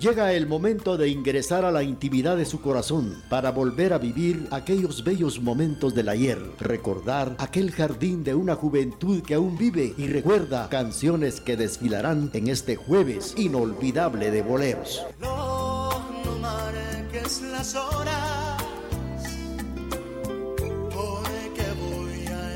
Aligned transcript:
llega 0.00 0.32
el 0.32 0.46
momento 0.46 0.96
de 0.96 1.08
ingresar 1.08 1.64
a 1.64 1.70
la 1.70 1.82
intimidad 1.82 2.36
de 2.36 2.46
su 2.46 2.60
corazón 2.62 3.22
para 3.28 3.52
volver 3.52 3.92
a 3.92 3.98
vivir 3.98 4.48
aquellos 4.50 5.04
bellos 5.04 5.40
momentos 5.40 5.94
del 5.94 6.08
ayer, 6.08 6.40
recordar 6.58 7.36
aquel 7.38 7.70
jardín 7.70 8.24
de 8.24 8.34
una 8.34 8.56
juventud 8.56 9.22
que 9.22 9.34
aún 9.34 9.58
vive 9.58 9.94
y 9.98 10.06
recuerda 10.06 10.68
canciones 10.70 11.40
que 11.40 11.56
desfilarán 11.56 12.30
en 12.32 12.48
este 12.48 12.76
jueves 12.76 13.34
inolvidable 13.36 14.30
de 14.30 14.42
boleros. 14.42 15.02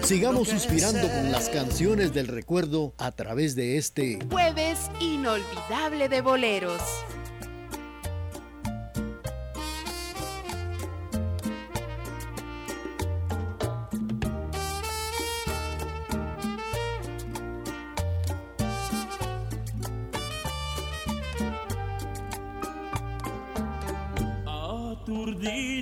Sigamos 0.03 0.49
suspirando 0.49 1.09
con 1.09 1.33
las 1.33 1.49
canciones 1.49 2.13
del 2.13 2.29
recuerdo 2.29 2.95
a 2.99 3.13
través 3.13 3.55
de 3.55 3.79
este 3.79 4.19
jueves 4.31 4.91
inolvidable 5.01 6.09
de 6.09 6.21
boleros. 6.21 6.83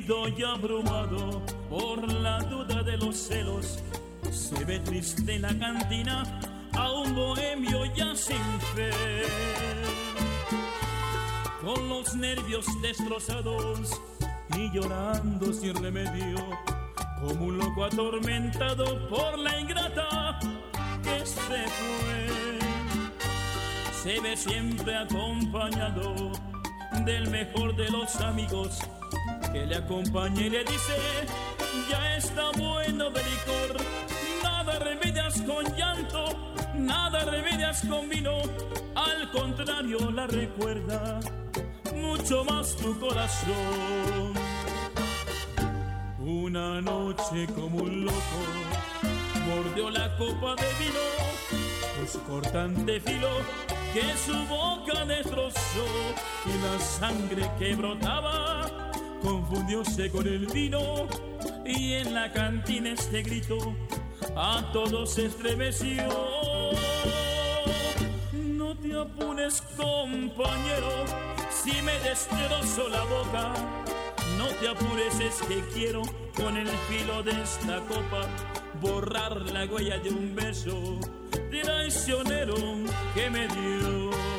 Y 0.04 0.42
abrumado 0.42 1.40
por 1.70 2.12
la 2.12 2.40
duda 2.40 2.82
de 2.82 2.96
los 2.96 3.16
celos 3.16 3.78
se 4.32 4.64
ve 4.64 4.80
triste 4.80 5.36
en 5.36 5.42
la 5.42 5.56
cantina 5.56 6.24
a 6.72 6.90
un 6.90 7.14
bohemio 7.14 7.84
ya 7.94 8.12
sin 8.16 8.60
fe. 8.74 8.90
Con 11.60 11.88
los 11.88 12.16
nervios 12.16 12.66
destrozados 12.82 14.00
y 14.56 14.72
llorando 14.72 15.52
sin 15.52 15.76
remedio, 15.76 16.36
como 17.20 17.46
un 17.46 17.58
loco 17.58 17.84
atormentado 17.84 19.08
por 19.08 19.38
la 19.38 19.60
ingrata 19.60 20.40
que 21.04 21.24
se 21.24 21.64
fue. 21.68 22.28
Se 24.02 24.20
ve 24.20 24.36
siempre 24.36 24.96
acompañado 24.96 26.32
del 27.04 27.30
mejor 27.30 27.76
de 27.76 27.88
los 27.88 28.16
amigos 28.16 28.80
que 29.52 29.66
le 29.66 29.76
acompaña 29.76 30.40
y 30.40 30.50
le 30.50 30.64
dice, 30.64 30.96
ya 31.90 32.16
está 32.16 32.50
bueno 32.56 33.10
de 33.10 33.20
licor 33.22 33.76
Nada 34.42 34.78
remedias 34.78 35.42
con 35.42 35.64
llanto, 35.76 36.24
nada 36.74 37.24
remedias 37.24 37.84
con 37.86 38.08
vino, 38.08 38.38
al 38.94 39.30
contrario 39.30 40.10
la 40.10 40.26
recuerda 40.26 41.20
mucho 41.94 42.44
más 42.44 42.76
tu 42.76 42.98
corazón. 42.98 44.32
Una 46.18 46.80
noche 46.80 47.46
como 47.54 47.78
un 47.78 48.04
loco 48.04 48.38
mordió 49.46 49.90
la 49.90 50.16
copa 50.16 50.54
de 50.54 50.68
vino, 50.78 51.04
pues 51.98 52.18
cortante 52.26 53.00
filo 53.00 53.28
que 53.92 54.16
su 54.16 54.34
boca 54.46 55.04
destrozó 55.04 55.86
y 56.46 56.52
la 56.64 56.80
sangre 56.80 57.50
que 57.58 57.74
brotaba 57.74 58.91
confundióse 59.22 60.10
con 60.10 60.26
el 60.26 60.46
vino 60.46 61.06
y 61.64 61.94
en 61.94 62.14
la 62.14 62.32
cantina 62.32 62.90
este 62.90 63.22
grito 63.22 63.74
a 64.36 64.70
todos 64.72 65.18
estremeció. 65.18 66.08
No 68.32 68.76
te 68.76 68.94
apures, 68.94 69.62
compañero, 69.76 71.04
si 71.50 71.72
me 71.82 71.98
destrozo 72.00 72.88
la 72.88 73.04
boca. 73.04 73.54
No 74.36 74.46
te 74.60 74.68
apures, 74.68 75.20
es 75.20 75.42
que 75.46 75.62
quiero 75.72 76.02
con 76.36 76.56
el 76.56 76.68
filo 76.88 77.22
de 77.22 77.32
esta 77.42 77.78
copa 77.80 78.26
borrar 78.80 79.36
la 79.52 79.64
huella 79.66 79.98
de 79.98 80.10
un 80.10 80.34
beso 80.34 80.98
traicionero 81.50 82.54
que 83.14 83.30
me 83.30 83.46
dio. 83.48 84.31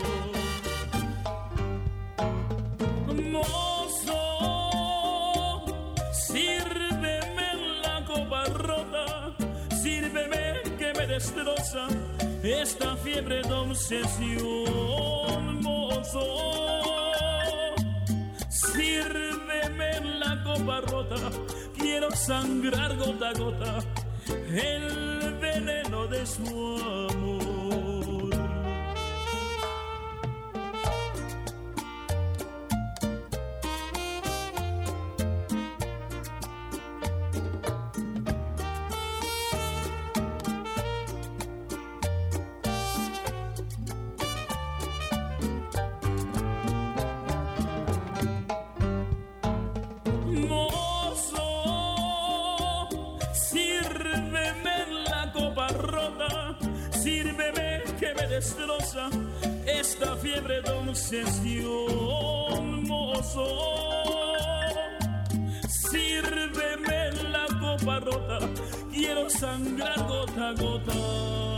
Esta 12.43 12.95
fiebre 12.97 13.41
de 13.41 13.53
obsesión, 13.53 14.41
mozo. 15.61 16.25
Sírveme 18.49 20.19
la 20.19 20.43
copa 20.43 20.81
rota, 20.81 21.15
quiero 21.77 22.11
sangrar 22.11 22.97
gota 22.97 23.29
a 23.29 23.33
gota 23.33 23.79
el 24.27 25.37
veneno 25.39 26.07
de 26.07 26.25
su 26.25 26.77
amor. 27.09 27.32
De 61.13 61.23
obsesión, 61.23 62.83
mozo. 62.87 63.45
Sírveme 65.69 67.11
la 67.31 67.45
copa 67.59 67.99
rota, 67.99 68.39
quiero 68.91 69.29
sangrar 69.29 70.07
gota 70.07 70.49
a 70.49 70.53
gota. 70.53 71.52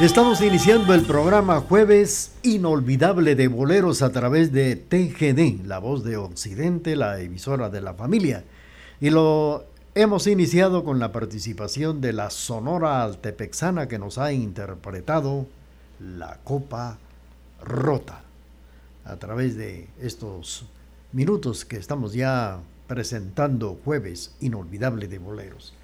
Estamos 0.00 0.40
iniciando 0.40 0.94
el 0.94 1.02
programa 1.02 1.60
Jueves 1.60 2.32
Inolvidable 2.42 3.34
de 3.34 3.48
Boleros 3.48 4.00
a 4.00 4.10
través 4.10 4.50
de 4.50 4.74
TGD, 4.74 5.66
la 5.66 5.78
voz 5.78 6.04
de 6.04 6.16
Occidente, 6.16 6.96
la 6.96 7.20
emisora 7.20 7.68
de 7.68 7.82
la 7.82 7.92
familia. 7.92 8.42
Y 8.98 9.10
lo 9.10 9.66
hemos 9.94 10.26
iniciado 10.26 10.84
con 10.84 11.00
la 11.00 11.12
participación 11.12 12.00
de 12.00 12.14
la 12.14 12.30
Sonora 12.30 13.02
Altepexana 13.02 13.88
que 13.88 13.98
nos 13.98 14.16
ha 14.16 14.32
interpretado 14.32 15.46
La 16.00 16.38
Copa 16.44 16.96
Rota. 17.62 18.22
A 19.04 19.16
través 19.16 19.54
de 19.58 19.86
estos 20.00 20.64
minutos 21.12 21.66
que 21.66 21.76
estamos 21.76 22.14
ya 22.14 22.58
presentando 22.86 23.78
Jueves 23.84 24.34
Inolvidable 24.40 25.08
de 25.08 25.18
Boleros. 25.18 25.74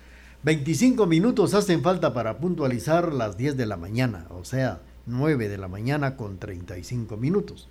25 0.47 1.07
minutos 1.07 1.55
hacen 1.55 1.83
falta 1.83 2.15
para 2.15 2.39
puntualizar 2.39 3.13
las 3.13 3.37
10 3.37 3.57
de 3.57 3.67
la 3.67 3.77
mañana, 3.77 4.29
o 4.31 4.45
sea, 4.45 4.79
9 5.07 5.49
de 5.49 5.59
la 5.59 5.67
mañana 5.67 6.17
con 6.17 6.39
35 6.39 7.17
minutos. 7.17 7.67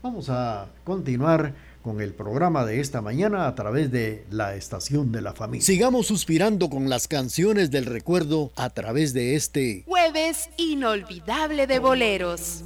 Vamos 0.00 0.28
a 0.30 0.68
continuar 0.84 1.54
con 1.82 2.00
el 2.00 2.14
programa 2.14 2.64
de 2.64 2.78
esta 2.78 3.00
mañana 3.00 3.48
a 3.48 3.56
través 3.56 3.90
de 3.90 4.24
la 4.30 4.54
estación 4.54 5.10
de 5.10 5.22
la 5.22 5.32
familia. 5.32 5.66
Sigamos 5.66 6.06
suspirando 6.06 6.70
con 6.70 6.88
las 6.88 7.08
canciones 7.08 7.72
del 7.72 7.86
recuerdo 7.86 8.52
a 8.54 8.70
través 8.70 9.12
de 9.12 9.34
este 9.34 9.82
jueves 9.88 10.50
inolvidable 10.56 11.66
de 11.66 11.80
boleros. 11.80 12.62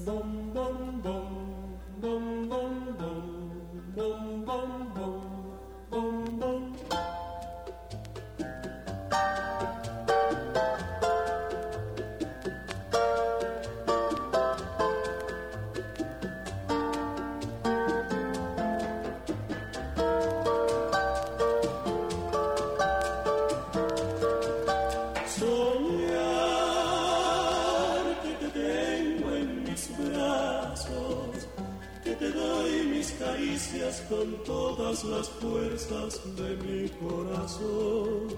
Con 34.24 34.42
todas 34.44 35.04
las 35.04 35.28
fuerzas 35.28 36.20
de 36.36 36.56
mi 36.56 36.88
corazón. 36.88 38.28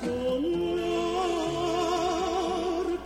Soñar 0.00 0.84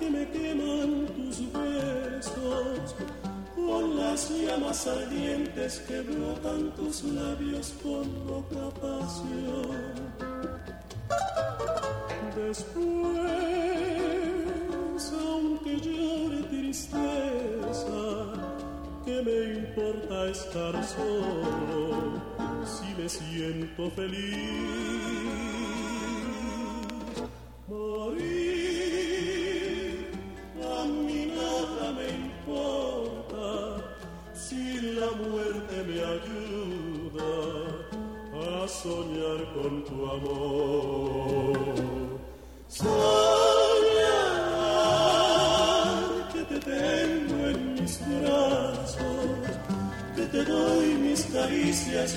que 0.01 0.11
me 0.11 0.29
queman 0.31 1.07
tus 1.17 1.53
besos 1.53 2.97
con 3.55 3.97
las 3.97 4.31
llamas 4.31 4.87
ardientes 4.87 5.79
que 5.87 6.01
brotan 6.01 6.75
tus 6.75 7.05
labios 7.05 7.75
con 7.83 8.05
loca 8.27 8.71
pasión. 8.81 9.95
Después, 12.37 12.89
aunque 15.21 15.73
llore 15.81 16.43
tristeza, 16.51 17.18
¿qué 19.09 19.23
me 19.23 19.39
importa 19.61 20.17
estar 20.29 20.75
solo 20.85 22.21
si 22.73 22.89
me 23.01 23.09
siento 23.09 23.91
feliz? 23.93 24.37
Morir 27.69 28.29
a 30.77 30.85
mí 30.85 31.21
nada 31.41 31.85
me 31.99 32.07
importa 32.27 33.47
si 34.35 34.63
la 34.99 35.11
muerte 35.23 35.75
me 35.89 35.99
ayuda 36.17 37.33
a 38.47 38.69
soñar 38.69 39.41
con 39.55 39.73
tu 39.87 39.97
amor. 40.17 40.48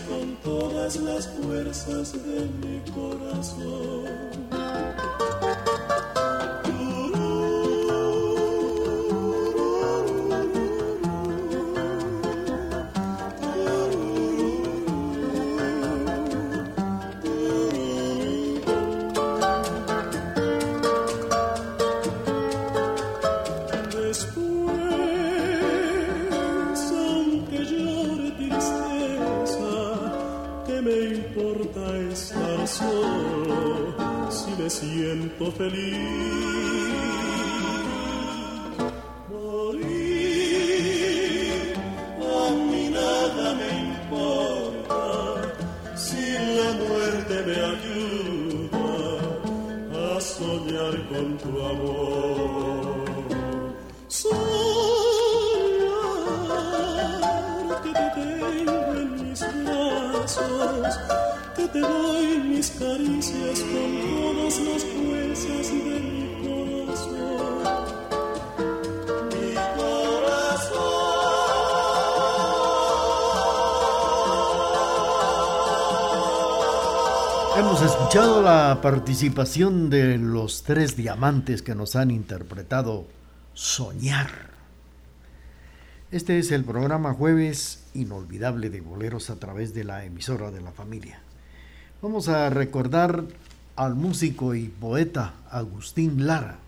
Con 0.08 0.36
todas 0.44 0.98
las 0.98 1.28
fuerzas 1.28 2.12
de 2.12 2.46
mi 2.60 2.82
corazón. 2.92 4.06
Participación 78.80 79.90
de 79.90 80.18
los 80.18 80.64
tres 80.64 80.96
diamantes 80.96 81.62
que 81.62 81.76
nos 81.76 81.98
han 81.98 82.12
interpretado 82.12 83.08
Soñar. 83.54 84.52
Este 86.12 86.40
es 86.40 86.52
el 86.52 86.64
programa 86.64 87.14
Jueves 87.14 87.84
Inolvidable 87.94 88.70
de 88.70 88.80
Boleros 88.80 89.30
a 89.30 89.36
través 89.36 89.74
de 89.74 89.84
la 89.84 90.06
emisora 90.06 90.52
de 90.52 90.62
la 90.62 90.72
familia. 90.72 91.20
Vamos 92.02 92.30
a 92.30 92.50
recordar 92.50 93.26
al 93.76 93.96
músico 93.96 94.56
y 94.56 94.68
poeta 94.68 95.34
Agustín 95.50 96.26
Lara, 96.26 96.60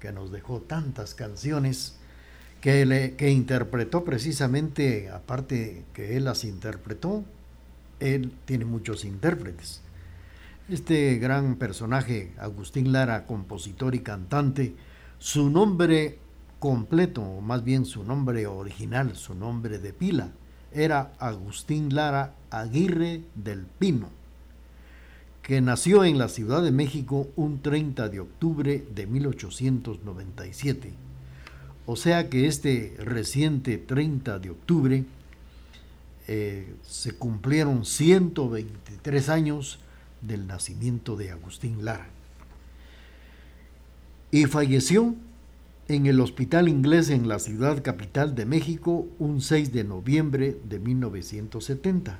que 0.00 0.12
nos 0.12 0.32
dejó 0.32 0.60
tantas 0.60 1.14
canciones 1.14 1.96
que, 2.60 2.86
le, 2.86 3.14
que 3.16 3.30
interpretó 3.30 4.04
precisamente, 4.04 5.10
aparte 5.10 5.84
que 5.92 6.16
él 6.16 6.24
las 6.24 6.44
interpretó, 6.44 7.24
él 8.00 8.32
tiene 8.44 8.64
muchos 8.64 9.04
intérpretes. 9.04 9.82
Este 10.68 11.14
gran 11.18 11.54
personaje, 11.54 12.32
Agustín 12.38 12.90
Lara, 12.90 13.24
compositor 13.24 13.94
y 13.94 14.00
cantante, 14.00 14.74
su 15.16 15.48
nombre 15.48 16.18
completo, 16.58 17.22
o 17.22 17.40
más 17.40 17.62
bien 17.62 17.84
su 17.84 18.02
nombre 18.02 18.48
original, 18.48 19.14
su 19.14 19.36
nombre 19.36 19.78
de 19.78 19.92
pila, 19.92 20.32
era 20.72 21.12
Agustín 21.20 21.94
Lara 21.94 22.34
Aguirre 22.50 23.22
del 23.36 23.60
Pino, 23.78 24.08
que 25.40 25.60
nació 25.60 26.04
en 26.04 26.18
la 26.18 26.28
Ciudad 26.28 26.64
de 26.64 26.72
México 26.72 27.28
un 27.36 27.62
30 27.62 28.08
de 28.08 28.18
octubre 28.18 28.84
de 28.92 29.06
1897. 29.06 30.94
O 31.86 31.94
sea 31.94 32.28
que 32.28 32.48
este 32.48 32.96
reciente 32.98 33.78
30 33.78 34.40
de 34.40 34.50
octubre 34.50 35.04
eh, 36.26 36.74
se 36.82 37.12
cumplieron 37.12 37.84
123 37.84 39.28
años 39.28 39.78
del 40.26 40.46
nacimiento 40.46 41.16
de 41.16 41.30
Agustín 41.30 41.84
Lara. 41.84 42.08
Y 44.30 44.46
falleció 44.46 45.14
en 45.88 46.06
el 46.06 46.20
Hospital 46.20 46.68
Inglés 46.68 47.10
en 47.10 47.28
la 47.28 47.38
ciudad 47.38 47.82
capital 47.82 48.34
de 48.34 48.44
México 48.44 49.06
un 49.18 49.40
6 49.40 49.72
de 49.72 49.84
noviembre 49.84 50.58
de 50.68 50.80
1970. 50.80 52.18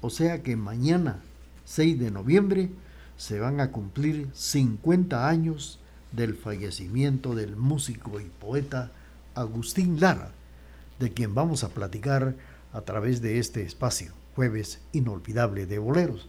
O 0.00 0.10
sea 0.10 0.42
que 0.42 0.56
mañana, 0.56 1.20
6 1.64 1.98
de 1.98 2.10
noviembre, 2.12 2.70
se 3.16 3.40
van 3.40 3.60
a 3.60 3.72
cumplir 3.72 4.28
50 4.32 5.28
años 5.28 5.80
del 6.12 6.34
fallecimiento 6.34 7.34
del 7.34 7.56
músico 7.56 8.20
y 8.20 8.24
poeta 8.40 8.92
Agustín 9.34 10.00
Lara, 10.00 10.30
de 11.00 11.12
quien 11.12 11.34
vamos 11.34 11.64
a 11.64 11.70
platicar 11.70 12.36
a 12.72 12.80
través 12.82 13.20
de 13.20 13.38
este 13.38 13.62
espacio, 13.62 14.12
jueves 14.36 14.80
inolvidable 14.92 15.66
de 15.66 15.78
boleros. 15.78 16.28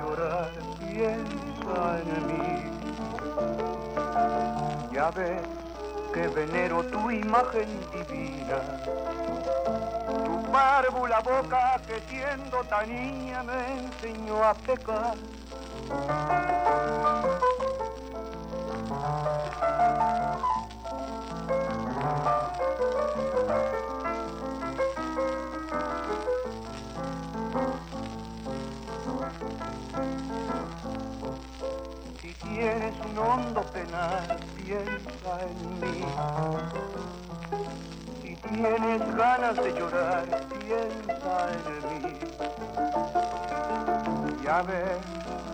Llorar, 0.00 0.50
piensa 0.78 1.98
en 2.00 2.26
mí. 2.26 2.48
Ya 4.92 5.10
ves 5.10 5.42
que 6.12 6.28
venero 6.28 6.82
tu 6.84 7.10
imagen 7.10 7.68
divina, 7.92 8.60
tu 10.24 10.50
párvula 10.50 11.20
boca 11.20 11.80
que 11.86 12.00
siendo 12.08 12.64
tan 12.64 12.88
niña 12.88 13.42
me 13.42 13.78
enseñó 13.78 14.42
a 14.42 14.54
pecar. 14.54 15.16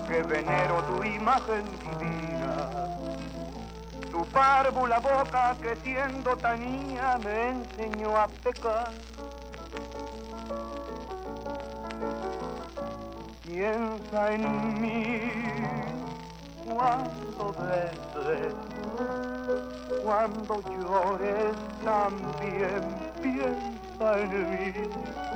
Que 0.08 0.22
venero 0.22 0.82
tu 0.84 1.02
imagen 1.04 1.64
divina, 1.80 2.68
tu 4.10 4.24
párvula 4.26 4.98
boca 5.00 5.56
que 5.60 5.76
siendo 5.76 6.36
tan 6.36 6.60
me 7.24 7.48
enseñó 7.48 8.16
a 8.16 8.28
pecar. 8.42 8.90
Piensa 13.44 14.32
en 14.32 14.80
mí 14.80 15.20
cuando 16.68 17.54
beses, 17.58 18.54
cuando 20.04 20.60
llores 20.62 21.56
también 21.84 22.82
piensa 23.22 24.20
en 24.20 24.50
mí. 24.50 25.35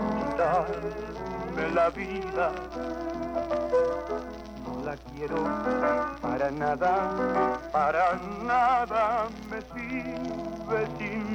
quitarme 0.41 1.69
la 1.75 1.89
vida, 1.89 2.51
no 4.65 4.85
la 4.85 4.95
quiero 4.97 5.35
para 6.21 6.51
nada, 6.51 7.59
para 7.71 8.19
nada 8.43 9.27
me 9.49 9.61
sirve 9.61 10.87
sin 10.97 11.30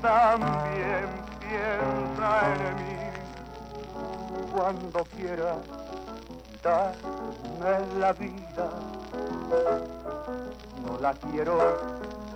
también 0.00 1.08
piensa 1.40 2.54
en 2.54 2.76
mí 2.76 2.92
cuando 4.52 5.04
quiera 5.16 5.56
darme 6.62 7.98
la 7.98 8.12
vida. 8.12 8.70
No 10.84 10.98
la 11.00 11.12
quiero 11.14 11.58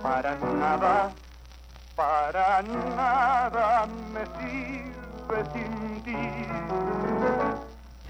para 0.01 0.37
nada, 0.37 1.11
para 1.95 2.61
nada 2.61 3.87
me 4.13 4.25
sirve 4.37 5.43
sin 5.53 6.03
ti. 6.03 6.47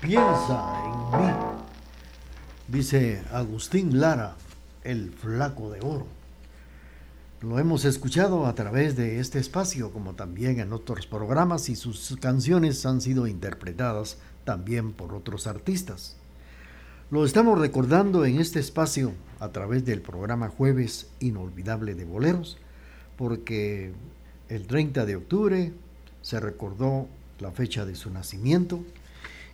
Piensa 0.01 0.73
en 0.85 1.19
mí, 1.19 1.33
dice 2.67 3.23
Agustín 3.33 3.99
Lara, 3.99 4.35
el 4.83 5.11
flaco 5.11 5.69
de 5.71 5.79
oro. 5.81 6.16
Lo 7.39 7.59
hemos 7.59 7.85
escuchado 7.85 8.47
a 8.47 8.55
través 8.55 8.95
de 8.95 9.19
este 9.19 9.37
espacio, 9.37 9.91
como 9.91 10.15
también 10.15 10.59
en 10.59 10.73
otros 10.73 11.05
programas, 11.05 11.69
y 11.69 11.75
sus 11.75 12.17
canciones 12.19 12.83
han 12.87 12.99
sido 12.99 13.27
interpretadas 13.27 14.17
también 14.43 14.91
por 14.91 15.13
otros 15.13 15.45
artistas. 15.45 16.17
Lo 17.11 17.25
estamos 17.25 17.59
recordando 17.59 18.25
en 18.25 18.39
este 18.39 18.59
espacio 18.59 19.13
a 19.39 19.49
través 19.49 19.85
del 19.85 20.01
programa 20.01 20.49
Jueves 20.49 21.11
Inolvidable 21.19 21.93
de 21.93 22.05
Boleros, 22.05 22.57
porque 23.17 23.93
el 24.49 24.65
30 24.65 25.05
de 25.05 25.15
octubre 25.15 25.73
se 26.23 26.39
recordó 26.39 27.07
la 27.37 27.51
fecha 27.51 27.85
de 27.85 27.93
su 27.93 28.09
nacimiento 28.09 28.83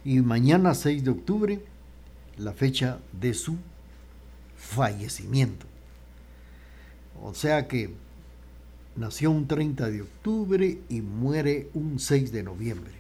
y 0.06 0.22
mañana 0.22 0.74
6 0.74 1.04
de 1.04 1.12
octubre 1.12 1.66
la 2.38 2.54
fecha 2.54 3.00
de 3.12 3.34
su 3.34 3.58
fallecimiento. 4.56 5.73
O 7.26 7.34
sea 7.34 7.70
que 7.70 7.90
nació 8.98 9.32
un 9.32 9.48
30 9.48 9.90
de 9.90 10.02
octubre 10.02 10.80
y 10.90 11.00
muere 11.00 11.70
un 11.74 11.98
6 11.98 12.34
de 12.34 12.44
noviembre. 12.44 12.92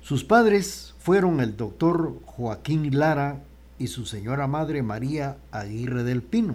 Sus 0.00 0.22
padres 0.22 0.94
fueron 1.00 1.40
el 1.40 1.56
doctor 1.56 2.20
Joaquín 2.24 2.96
Lara 2.96 3.42
y 3.80 3.88
su 3.88 4.06
señora 4.06 4.46
madre 4.46 4.84
María 4.84 5.36
Aguirre 5.50 6.04
del 6.04 6.22
Pino, 6.22 6.54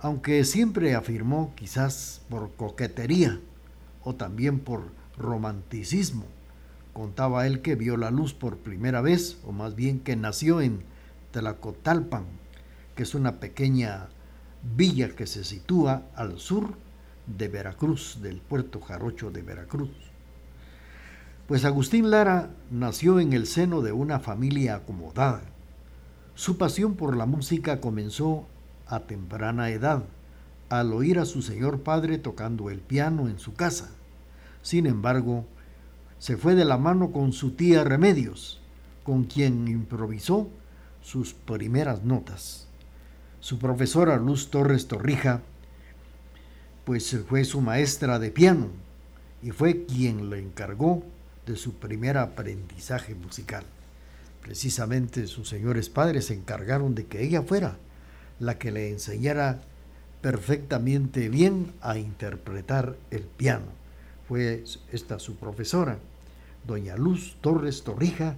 aunque 0.00 0.44
siempre 0.44 0.94
afirmó, 0.94 1.54
quizás 1.56 2.20
por 2.28 2.52
coquetería 2.52 3.40
o 4.04 4.14
también 4.16 4.60
por 4.60 4.90
romanticismo, 5.16 6.26
contaba 6.92 7.46
él 7.46 7.62
que 7.62 7.74
vio 7.74 7.96
la 7.96 8.10
luz 8.10 8.34
por 8.34 8.58
primera 8.58 9.00
vez, 9.00 9.38
o 9.44 9.52
más 9.52 9.74
bien 9.74 9.98
que 9.98 10.14
nació 10.14 10.60
en 10.60 10.82
Tlacotalpan, 11.32 12.24
que 12.94 13.02
es 13.02 13.14
una 13.14 13.40
pequeña 13.40 14.08
villa 14.62 15.14
que 15.14 15.26
se 15.26 15.44
sitúa 15.44 16.02
al 16.14 16.38
sur 16.38 16.74
de 17.26 17.48
Veracruz, 17.48 18.18
del 18.22 18.40
puerto 18.40 18.80
Jarocho 18.80 19.30
de 19.30 19.42
Veracruz. 19.42 19.90
Pues 21.46 21.64
Agustín 21.64 22.10
Lara 22.10 22.50
nació 22.70 23.20
en 23.20 23.32
el 23.32 23.46
seno 23.46 23.80
de 23.80 23.92
una 23.92 24.20
familia 24.20 24.76
acomodada. 24.76 25.42
Su 26.34 26.58
pasión 26.58 26.94
por 26.94 27.16
la 27.16 27.26
música 27.26 27.80
comenzó 27.80 28.46
a 28.86 29.00
temprana 29.00 29.70
edad, 29.70 30.04
al 30.68 30.92
oír 30.92 31.18
a 31.18 31.24
su 31.24 31.42
señor 31.42 31.80
padre 31.82 32.18
tocando 32.18 32.70
el 32.70 32.80
piano 32.80 33.28
en 33.28 33.38
su 33.38 33.54
casa. 33.54 33.90
Sin 34.62 34.86
embargo, 34.86 35.46
se 36.18 36.36
fue 36.36 36.54
de 36.54 36.64
la 36.64 36.76
mano 36.76 37.12
con 37.12 37.32
su 37.32 37.52
tía 37.52 37.84
Remedios, 37.84 38.60
con 39.02 39.24
quien 39.24 39.68
improvisó 39.68 40.48
sus 41.00 41.32
primeras 41.32 42.04
notas. 42.04 42.67
Su 43.40 43.58
profesora 43.58 44.16
Luz 44.16 44.50
Torres 44.50 44.88
Torrija, 44.88 45.42
pues 46.84 47.16
fue 47.28 47.44
su 47.44 47.60
maestra 47.60 48.18
de 48.18 48.32
piano 48.32 48.68
y 49.42 49.52
fue 49.52 49.84
quien 49.84 50.28
le 50.28 50.40
encargó 50.40 51.04
de 51.46 51.56
su 51.56 51.74
primer 51.74 52.18
aprendizaje 52.18 53.14
musical. 53.14 53.64
Precisamente 54.42 55.28
sus 55.28 55.48
señores 55.48 55.88
padres 55.88 56.26
se 56.26 56.34
encargaron 56.34 56.96
de 56.96 57.06
que 57.06 57.22
ella 57.22 57.42
fuera 57.42 57.76
la 58.40 58.58
que 58.58 58.72
le 58.72 58.90
enseñara 58.90 59.60
perfectamente 60.20 61.28
bien 61.28 61.72
a 61.80 61.96
interpretar 61.96 62.96
el 63.12 63.22
piano. 63.22 63.66
Fue 64.26 64.64
esta 64.90 65.20
su 65.20 65.36
profesora, 65.36 65.98
doña 66.66 66.96
Luz 66.96 67.36
Torres 67.40 67.84
Torrija, 67.84 68.36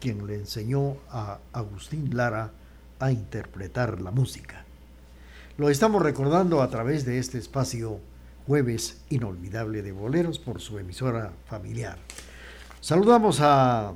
quien 0.00 0.26
le 0.26 0.34
enseñó 0.34 0.96
a 1.08 1.38
Agustín 1.52 2.16
Lara 2.16 2.52
a 3.00 3.10
interpretar 3.10 4.00
la 4.00 4.10
música. 4.10 4.64
Lo 5.58 5.68
estamos 5.68 6.02
recordando 6.02 6.62
a 6.62 6.70
través 6.70 7.04
de 7.04 7.18
este 7.18 7.38
espacio 7.38 8.00
Jueves 8.46 9.00
Inolvidable 9.10 9.82
de 9.82 9.92
Boleros 9.92 10.38
por 10.38 10.60
su 10.60 10.78
emisora 10.78 11.32
familiar. 11.46 11.98
Saludamos 12.80 13.40
a 13.40 13.92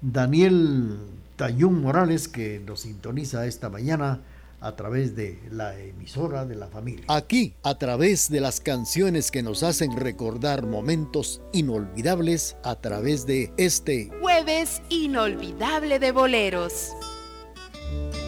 Daniel 0.00 0.98
Tayún 1.36 1.82
Morales 1.82 2.28
que 2.28 2.60
nos 2.60 2.80
sintoniza 2.80 3.46
esta 3.46 3.68
mañana 3.68 4.20
a 4.60 4.76
través 4.76 5.16
de 5.16 5.38
la 5.50 5.78
emisora 5.78 6.44
de 6.44 6.54
la 6.54 6.68
familia. 6.68 7.04
Aquí, 7.08 7.54
a 7.62 7.76
través 7.76 8.30
de 8.30 8.40
las 8.40 8.60
canciones 8.60 9.30
que 9.30 9.42
nos 9.42 9.62
hacen 9.62 9.96
recordar 9.96 10.66
momentos 10.66 11.40
inolvidables 11.52 12.56
a 12.62 12.76
través 12.76 13.26
de 13.26 13.52
este 13.56 14.10
Jueves 14.20 14.82
Inolvidable 14.90 15.98
de 15.98 16.12
Boleros. 16.12 16.92
Thank 17.90 18.14
you. 18.14 18.19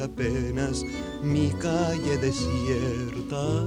Apenas 0.00 0.84
mi 1.22 1.50
calle 1.50 2.16
desierta. 2.18 3.64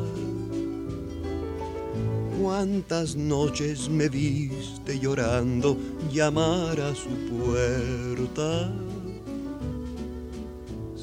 Cuántas 2.41 3.15
noches 3.15 3.89
me 3.89 4.09
viste 4.09 4.99
llorando 4.99 5.77
llamar 6.11 6.79
a 6.79 6.93
su 6.93 7.09
puerta 7.29 8.71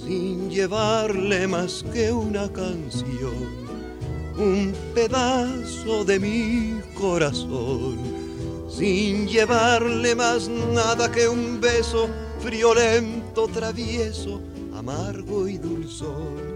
sin 0.07 0.51
llevarle 0.51 1.47
más 1.47 1.85
que 1.93 2.13
una 2.13 2.53
canción, 2.53 3.33
un 4.37 4.75
pedazo 4.95 6.05
de 6.05 6.19
mi 6.19 6.81
corazón, 6.95 7.99
sin 8.69 9.27
llevarle 9.27 10.15
más 10.15 10.49
nada 10.49 11.11
que 11.11 11.29
un 11.29 11.61
beso 11.61 12.09
friolento, 12.41 13.49
travieso, 13.49 14.41
amargo 14.83 15.47
y 15.47 15.59
dulzón 15.59 16.52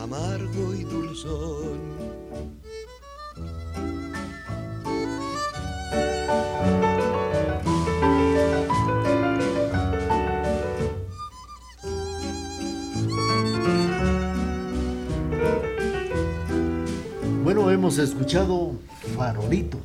amargo 0.00 0.74
y 0.74 0.84
dulzón. 0.84 1.98
hemos 17.88 17.98
escuchado 17.98 18.74
Farolito 19.16 19.78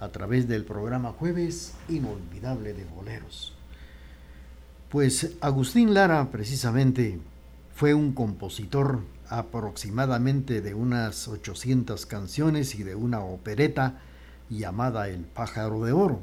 a 0.00 0.08
través 0.08 0.46
del 0.48 0.64
programa 0.64 1.12
Jueves 1.12 1.72
Inolvidable 1.88 2.72
de 2.72 2.84
Boleros. 2.84 3.54
Pues 4.90 5.32
Agustín 5.40 5.94
Lara 5.94 6.30
precisamente 6.30 7.18
fue 7.76 7.92
un 7.92 8.12
compositor 8.12 9.00
aproximadamente 9.28 10.62
de 10.62 10.72
unas 10.72 11.28
800 11.28 12.06
canciones 12.06 12.74
y 12.74 12.84
de 12.84 12.94
una 12.94 13.20
opereta 13.20 14.00
llamada 14.48 15.10
El 15.10 15.24
pájaro 15.24 15.84
de 15.84 15.92
oro. 15.92 16.22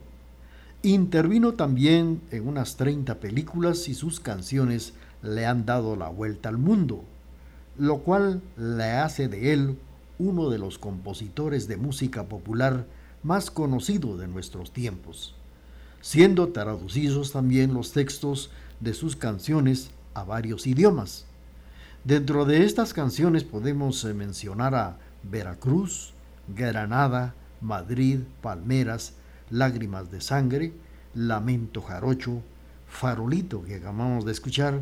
Intervino 0.82 1.54
también 1.54 2.22
en 2.32 2.48
unas 2.48 2.76
30 2.76 3.20
películas 3.20 3.88
y 3.88 3.94
sus 3.94 4.20
canciones 4.20 4.94
le 5.22 5.46
han 5.46 5.68
dado 5.68 5.96
la 5.96 6.10
vuelta 6.10 6.50
al 6.50 6.58
mundo, 6.58 7.04
lo 7.78 8.00
cual 8.00 8.42
le 8.58 8.90
hace 8.90 9.28
de 9.28 9.54
él 9.54 9.78
uno 10.18 10.50
de 10.50 10.58
los 10.58 10.80
compositores 10.80 11.68
de 11.68 11.78
música 11.78 12.24
popular 12.24 12.88
más 13.22 13.52
conocido 13.52 14.18
de 14.18 14.28
nuestros 14.28 14.72
tiempos, 14.72 15.36
siendo 16.02 16.48
traducidos 16.48 17.32
también 17.32 17.76
los 17.76 17.92
textos 17.92 18.50
de 18.80 18.96
sus 18.96 19.16
canciones 19.16 19.92
a 20.16 20.24
varios 20.24 20.66
idiomas. 20.66 21.28
Dentro 22.04 22.44
de 22.44 22.66
estas 22.66 22.94
canciones 22.94 23.46
podemos 23.46 24.04
eh, 24.04 24.14
mencionar 24.14 24.76
a 24.76 24.98
Veracruz, 25.24 26.14
Granada, 26.54 27.34
Madrid, 27.62 28.20
Palmeras, 28.42 29.14
Lágrimas 29.50 30.12
de 30.12 30.20
Sangre, 30.20 30.74
Lamento 31.14 31.82
Jarocho, 31.82 32.42
Farolito 32.90 33.64
que 33.64 33.76
acabamos 33.76 34.26
de 34.26 34.34
escuchar, 34.34 34.82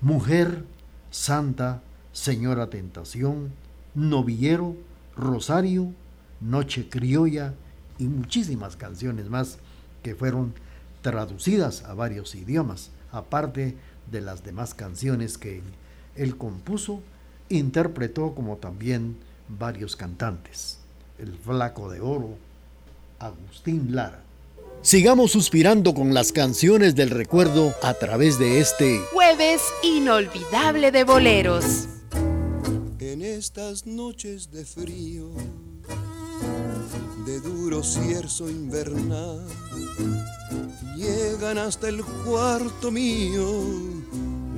Mujer, 0.00 0.64
Santa, 1.12 1.82
Señora 2.10 2.68
Tentación, 2.68 3.52
Novillero, 3.94 4.74
Rosario, 5.16 5.92
Noche 6.40 6.88
Criolla 6.88 7.54
y 7.96 8.08
muchísimas 8.08 8.74
canciones 8.74 9.30
más 9.30 9.58
que 10.02 10.16
fueron 10.16 10.54
traducidas 11.00 11.84
a 11.84 11.94
varios 11.94 12.34
idiomas, 12.34 12.90
aparte 13.12 13.76
de 14.10 14.20
las 14.20 14.42
demás 14.42 14.74
canciones 14.74 15.38
que 15.38 15.62
él 16.22 16.36
compuso, 16.36 17.00
interpretó 17.48 18.34
como 18.34 18.56
también 18.56 19.16
varios 19.48 19.96
cantantes. 19.96 20.78
El 21.18 21.36
Flaco 21.36 21.90
de 21.90 22.00
Oro, 22.00 22.36
Agustín 23.18 23.94
Lara. 23.94 24.22
Sigamos 24.82 25.32
suspirando 25.32 25.92
con 25.92 26.14
las 26.14 26.32
canciones 26.32 26.94
del 26.94 27.10
recuerdo 27.10 27.74
a 27.82 27.94
través 27.94 28.38
de 28.38 28.60
este 28.60 28.98
jueves 29.12 29.62
inolvidable 29.82 30.90
de 30.90 31.04
boleros 31.04 31.88
en 33.12 33.22
estas 33.22 33.86
noches 33.86 34.50
de 34.50 34.64
frío, 34.64 35.30
de 37.26 37.40
duro 37.40 37.82
cierzo 37.82 38.48
invernal, 38.48 39.44
llegan 40.96 41.58
hasta 41.58 41.88
el 41.88 42.04
cuarto 42.04 42.90
mío 42.90 43.44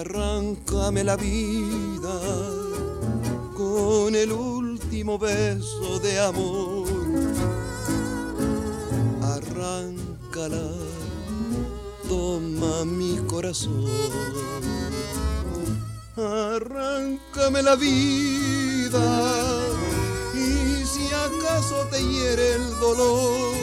Arráncame 0.00 1.02
la 1.04 1.16
vida 1.16 2.20
con 3.56 4.14
el 4.14 4.30
último 4.32 5.18
beso 5.18 5.98
de 6.00 6.20
amor. 6.20 6.86
Arráncala, 9.22 10.68
toma 12.08 12.84
mi 12.84 13.16
corazón 13.26 13.86
arráncame 16.18 17.62
la 17.62 17.76
vida 17.76 19.60
y 20.34 20.84
si 20.84 21.06
acaso 21.14 21.86
te 21.90 22.00
hiere 22.02 22.54
el 22.54 22.70
dolor, 22.80 23.54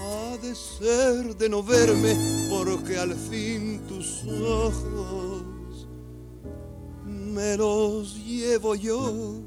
ha 0.00 0.36
de 0.38 0.54
ser 0.54 1.36
de 1.36 1.48
no 1.48 1.62
verme 1.62 2.14
porque 2.50 2.98
al 2.98 3.14
fin 3.14 3.80
tus 3.88 4.24
ojos 4.24 5.41
me 7.32 7.56
los 7.56 8.14
llevo 8.16 8.74
yo. 8.74 9.42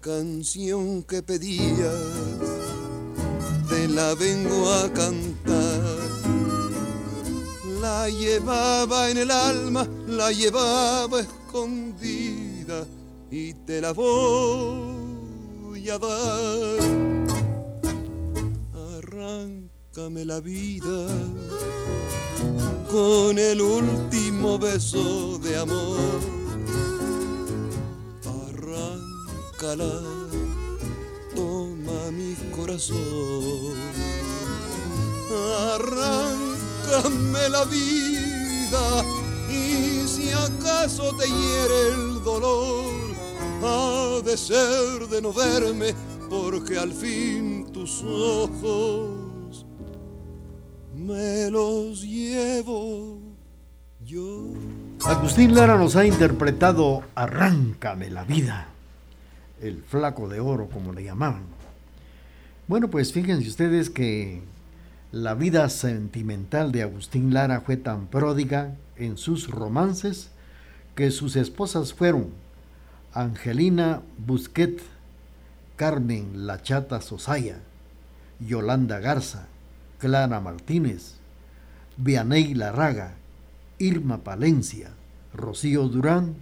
canción 0.00 1.02
que 1.02 1.22
pedías, 1.22 1.94
te 3.68 3.88
la 3.88 4.14
vengo 4.14 4.72
a 4.72 4.92
cantar. 4.92 5.87
La 7.88 8.06
llevaba 8.10 9.08
en 9.08 9.16
el 9.16 9.30
alma, 9.30 9.88
la 10.06 10.30
llevaba 10.30 11.20
escondida 11.20 12.86
y 13.30 13.54
te 13.54 13.80
la 13.80 13.92
voy 13.92 15.88
a 15.88 15.98
dar. 15.98 16.80
Arráncame 18.98 20.26
la 20.26 20.40
vida 20.40 20.98
con 22.90 23.38
el 23.38 23.62
último 23.62 24.58
beso 24.58 25.38
de 25.38 25.56
amor. 25.56 26.20
Arráncala, 28.50 30.02
toma 31.34 32.10
mi 32.10 32.34
corazón. 32.54 33.78
Arráncame 36.88 37.48
la 37.50 37.64
vida 37.64 39.04
y 39.50 40.06
si 40.06 40.30
acaso 40.30 41.14
te 41.16 41.26
hiere 41.26 41.88
el 41.94 42.24
dolor, 42.24 42.92
ha 43.62 44.22
de 44.24 44.36
ser 44.36 45.06
de 45.08 45.20
no 45.20 45.32
verme 45.32 45.94
porque 46.30 46.78
al 46.78 46.92
fin 46.92 47.70
tus 47.72 48.02
ojos 48.02 49.66
me 50.94 51.50
los 51.50 52.02
llevo 52.02 53.18
yo. 54.04 54.54
Agustín 55.04 55.54
Lara 55.54 55.76
nos 55.76 55.94
ha 55.96 56.06
interpretado 56.06 57.02
Arráncame 57.14 58.08
la 58.08 58.24
vida, 58.24 58.68
el 59.60 59.82
flaco 59.82 60.28
de 60.28 60.40
oro 60.40 60.68
como 60.68 60.92
le 60.92 61.04
llamaban. 61.04 61.42
Bueno, 62.66 62.88
pues 62.88 63.12
fíjense 63.12 63.46
ustedes 63.48 63.90
que 63.90 64.42
la 65.10 65.34
vida 65.34 65.70
sentimental 65.70 66.70
de 66.70 66.82
Agustín 66.82 67.32
Lara 67.32 67.62
fue 67.62 67.78
tan 67.78 68.08
pródiga 68.08 68.76
en 68.96 69.16
sus 69.16 69.48
romances 69.48 70.30
que 70.94 71.10
sus 71.10 71.36
esposas 71.36 71.94
fueron 71.94 72.28
Angelina 73.14 74.02
Busquet, 74.18 74.82
Carmen 75.76 76.46
La 76.46 76.60
Chata 76.60 77.00
Sosaya, 77.00 77.60
Yolanda 78.38 78.98
Garza, 79.00 79.46
Clara 79.98 80.40
Martínez, 80.40 81.14
Vianey 81.96 82.52
Larraga, 82.52 83.14
Irma 83.78 84.18
Palencia, 84.18 84.90
Rocío 85.32 85.88
Durán 85.88 86.34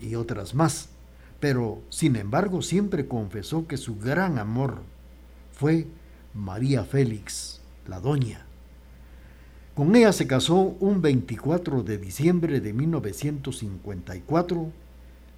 y 0.00 0.14
otras 0.14 0.54
más. 0.54 0.90
Pero, 1.40 1.82
sin 1.88 2.14
embargo, 2.16 2.62
siempre 2.62 3.08
confesó 3.08 3.66
que 3.66 3.78
su 3.78 3.96
gran 3.96 4.38
amor 4.38 4.82
fue 5.52 5.88
María 6.34 6.84
Félix, 6.84 7.59
la 7.90 8.00
doña. 8.00 8.46
Con 9.74 9.94
ella 9.96 10.12
se 10.12 10.26
casó 10.26 10.76
un 10.80 11.02
24 11.02 11.82
de 11.82 11.98
diciembre 11.98 12.60
de 12.60 12.72
1954 12.72 14.70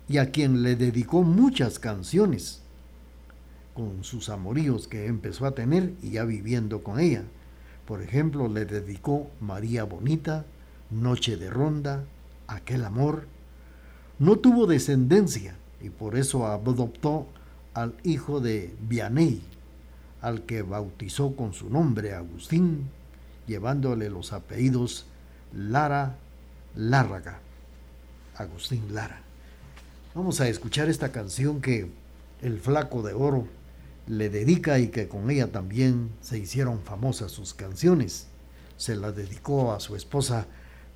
y 0.08 0.18
a 0.18 0.30
quien 0.30 0.62
le 0.62 0.76
dedicó 0.76 1.22
muchas 1.22 1.78
canciones 1.78 2.60
con 3.74 4.04
sus 4.04 4.28
amoríos 4.28 4.86
que 4.86 5.06
empezó 5.06 5.46
a 5.46 5.54
tener 5.54 5.94
y 6.02 6.10
ya 6.10 6.24
viviendo 6.24 6.82
con 6.82 7.00
ella. 7.00 7.24
Por 7.86 8.02
ejemplo, 8.02 8.48
le 8.48 8.66
dedicó 8.66 9.30
María 9.40 9.84
Bonita, 9.84 10.44
Noche 10.90 11.38
de 11.38 11.48
Ronda, 11.48 12.04
Aquel 12.46 12.84
Amor. 12.84 13.26
No 14.18 14.36
tuvo 14.36 14.66
descendencia 14.66 15.56
y 15.80 15.88
por 15.88 16.16
eso 16.16 16.46
adoptó 16.46 17.26
al 17.72 17.94
hijo 18.04 18.40
de 18.40 18.74
Vianey, 18.88 19.42
al 20.22 20.42
que 20.42 20.62
bautizó 20.62 21.36
con 21.36 21.52
su 21.52 21.68
nombre 21.68 22.14
Agustín, 22.14 22.88
llevándole 23.46 24.08
los 24.08 24.32
apellidos 24.32 25.04
Lara 25.52 26.16
Lárraga. 26.74 27.40
Agustín 28.36 28.94
Lara. 28.94 29.20
Vamos 30.14 30.40
a 30.40 30.48
escuchar 30.48 30.88
esta 30.88 31.12
canción 31.12 31.60
que 31.60 31.90
el 32.40 32.58
flaco 32.60 33.02
de 33.02 33.12
oro 33.12 33.46
le 34.06 34.30
dedica 34.30 34.78
y 34.78 34.88
que 34.88 35.08
con 35.08 35.30
ella 35.30 35.50
también 35.50 36.10
se 36.20 36.38
hicieron 36.38 36.80
famosas 36.80 37.32
sus 37.32 37.52
canciones. 37.52 38.26
Se 38.76 38.96
la 38.96 39.12
dedicó 39.12 39.72
a 39.72 39.80
su 39.80 39.96
esposa 39.96 40.46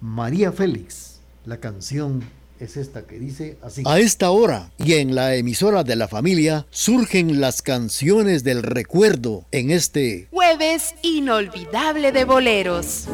María 0.01 0.53
Félix. 0.53 1.21
La 1.45 1.59
canción 1.59 2.23
es 2.61 2.77
esta 2.77 3.07
que 3.07 3.19
dice 3.19 3.59
así. 3.63 3.83
A 3.87 3.99
esta 3.99 4.31
hora 4.31 4.71
y 4.79 4.95
en 4.95 5.15
la 5.15 5.35
emisora 5.35 5.85
de 5.85 5.97
la 5.97 6.09
familia 6.09 6.67
surgen 6.71 7.41
las 7.41 7.63
canciones 7.63 8.45
del 8.45 8.63
recuerdo 8.63 9.45
en 9.51 9.71
este 9.71 10.29
jueves 10.31 10.95
inolvidable 11.03 12.13
de 12.13 12.25
boleros. 12.25 13.09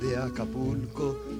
de 0.00 0.16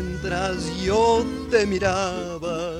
mientras 0.00 0.56
yo 0.80 1.24
te 1.50 1.66
miraba. 1.66 2.70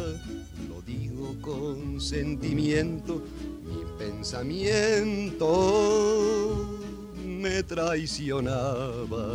Lo 0.68 0.81
digo 0.87 1.35
con 1.40 2.00
sentimiento, 2.00 3.22
mi 3.64 3.83
pensamiento 3.98 5.48
me 7.24 7.62
traicionaba. 7.62 9.35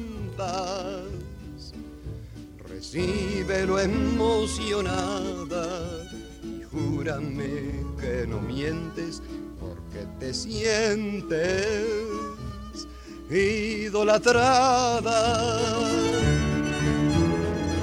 recíbelo 2.81 3.79
emocionada 3.79 5.67
y 6.43 6.63
júrame 6.63 7.85
que 7.99 8.25
no 8.27 8.41
mientes 8.41 9.21
porque 9.59 10.05
te 10.19 10.33
sientes 10.33 11.67
idolatrada. 13.29 15.11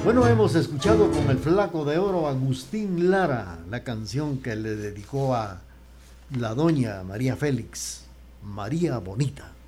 Bueno, 0.03 0.27
hemos 0.27 0.55
escuchado 0.55 1.11
con 1.11 1.29
el 1.29 1.37
flaco 1.37 1.85
de 1.85 1.97
oro 1.97 2.27
Agustín 2.27 3.09
Lara 3.09 3.59
la 3.69 3.83
canción 3.83 4.37
que 4.39 4.55
le 4.55 4.75
dedicó 4.75 5.35
a 5.35 5.61
la 6.37 6.53
doña 6.53 7.03
María 7.03 7.35
Félix, 7.35 8.03
María 8.43 8.97
Bonita. 8.99 9.58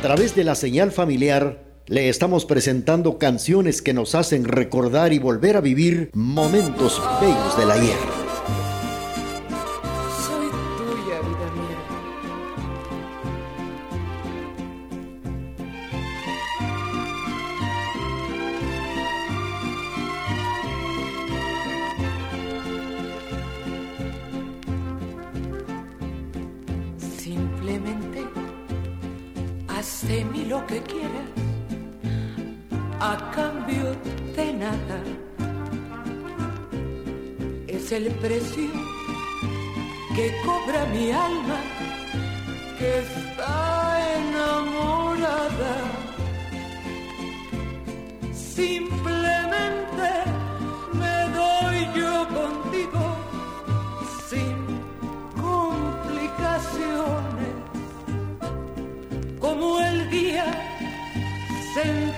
Través 0.08 0.36
de 0.38 0.46
la 0.46 0.56
señal 0.56 0.94
familiar 0.94 1.66
le 1.86 2.08
estamos 2.08 2.46
presentando 2.46 3.18
canciones 3.18 3.82
que 3.82 3.94
nos 3.94 4.16
hacen 4.16 4.46
recordar 4.46 5.12
y 5.12 5.20
volver 5.20 5.58
a 5.58 5.62
vivir 5.62 6.12
momentos 6.14 7.02
bellos 7.20 7.58
del 7.58 7.72
ayer. 7.72 7.98
Soy 8.00 8.17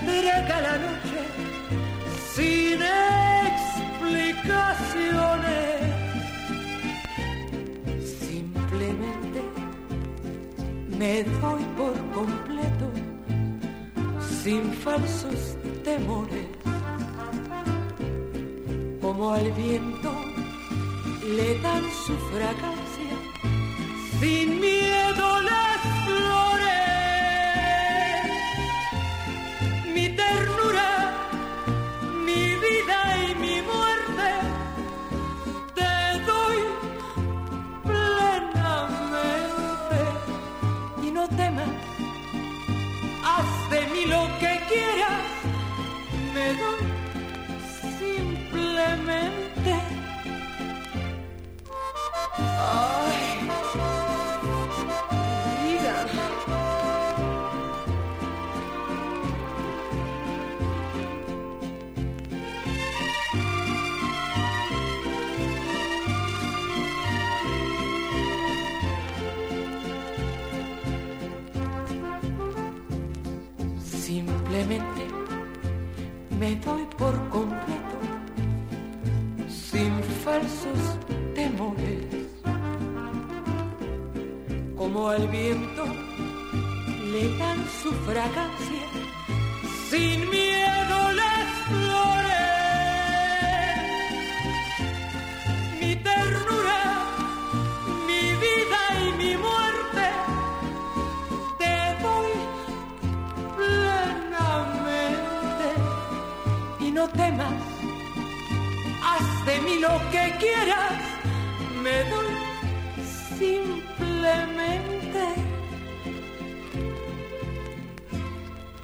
entrega 0.00 0.56
a 0.56 0.60
la 0.60 0.78
noche 0.78 1.20
sin 2.34 2.80
explicaciones. 2.82 5.80
Simplemente 8.20 9.40
me 10.98 11.24
doy 11.24 11.64
por 11.76 11.94
completo, 12.12 12.90
sin 14.42 14.72
falsos 14.72 15.56
temores. 15.84 16.46
Como 19.00 19.32
al 19.32 19.52
viento 19.52 20.12
le 21.36 21.58
dan 21.60 21.84
su 22.06 22.16
fragancia, 22.32 23.16
sin 24.20 24.60
miedo 24.60 25.40
las 25.42 25.99
Al 85.10 85.26
viento 85.26 85.84
le 87.12 87.36
dan 87.36 87.58
su 87.82 87.90
fragancia, 88.06 88.84
sin 89.90 90.30
miedo 90.30 90.98
las 91.22 91.46
flores. 91.68 92.50
Mi 95.80 95.96
ternura, 95.96 96.82
mi 98.06 98.24
vida 98.44 98.80
y 99.04 99.12
mi 99.22 99.32
muerte 99.36 100.06
te 101.58 101.76
doy 102.04 102.30
plenamente. 103.56 104.88
Y 106.78 106.92
no 106.92 107.08
temas, 107.08 107.54
haz 109.02 109.44
de 109.44 109.60
mí 109.62 109.74
lo 109.80 109.94
que 110.12 110.24
quieras, 110.38 110.89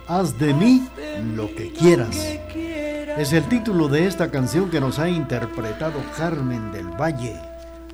Haz 0.08 0.38
de 0.38 0.54
mí 0.54 0.86
lo 1.34 1.52
que 1.56 1.72
quieras. 1.72 2.16
Es 3.18 3.32
el 3.32 3.48
título 3.48 3.88
de 3.88 4.06
esta 4.06 4.30
canción 4.30 4.70
que 4.70 4.78
nos 4.78 5.00
ha 5.00 5.10
interpretado 5.10 6.00
Carmen 6.16 6.70
del 6.70 6.86
Valle 6.86 7.34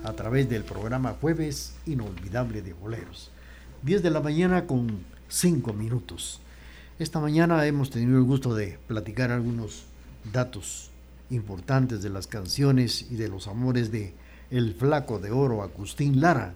a 0.04 0.12
través 0.12 0.46
del 0.50 0.62
programa 0.62 1.16
Jueves 1.18 1.74
Inolvidable 1.86 2.60
de 2.60 2.74
Boleros. 2.74 3.30
10 3.80 4.02
de 4.02 4.10
la 4.10 4.20
mañana 4.20 4.66
con 4.66 4.98
5 5.28 5.72
minutos. 5.72 6.40
Esta 6.98 7.18
mañana 7.18 7.64
hemos 7.64 7.88
tenido 7.88 8.18
el 8.18 8.24
gusto 8.24 8.54
de 8.54 8.78
platicar 8.86 9.30
algunos 9.30 9.84
datos 10.30 10.90
importantes 11.30 12.02
de 12.02 12.10
las 12.10 12.26
canciones 12.26 13.10
y 13.10 13.16
de 13.16 13.28
los 13.28 13.48
amores 13.48 13.90
de 13.90 14.12
El 14.50 14.74
Flaco 14.74 15.18
de 15.18 15.30
Oro 15.30 15.62
Agustín 15.62 16.20
Lara, 16.20 16.52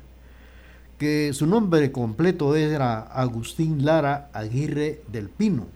que 0.99 1.33
su 1.35 1.47
nombre 1.47 1.93
completo 1.93 2.57
era 2.57 3.01
Agustín 3.01 3.85
Lara 3.85 4.31
Aguirre 4.33 5.03
del 5.13 5.29
Pino, 5.29 5.67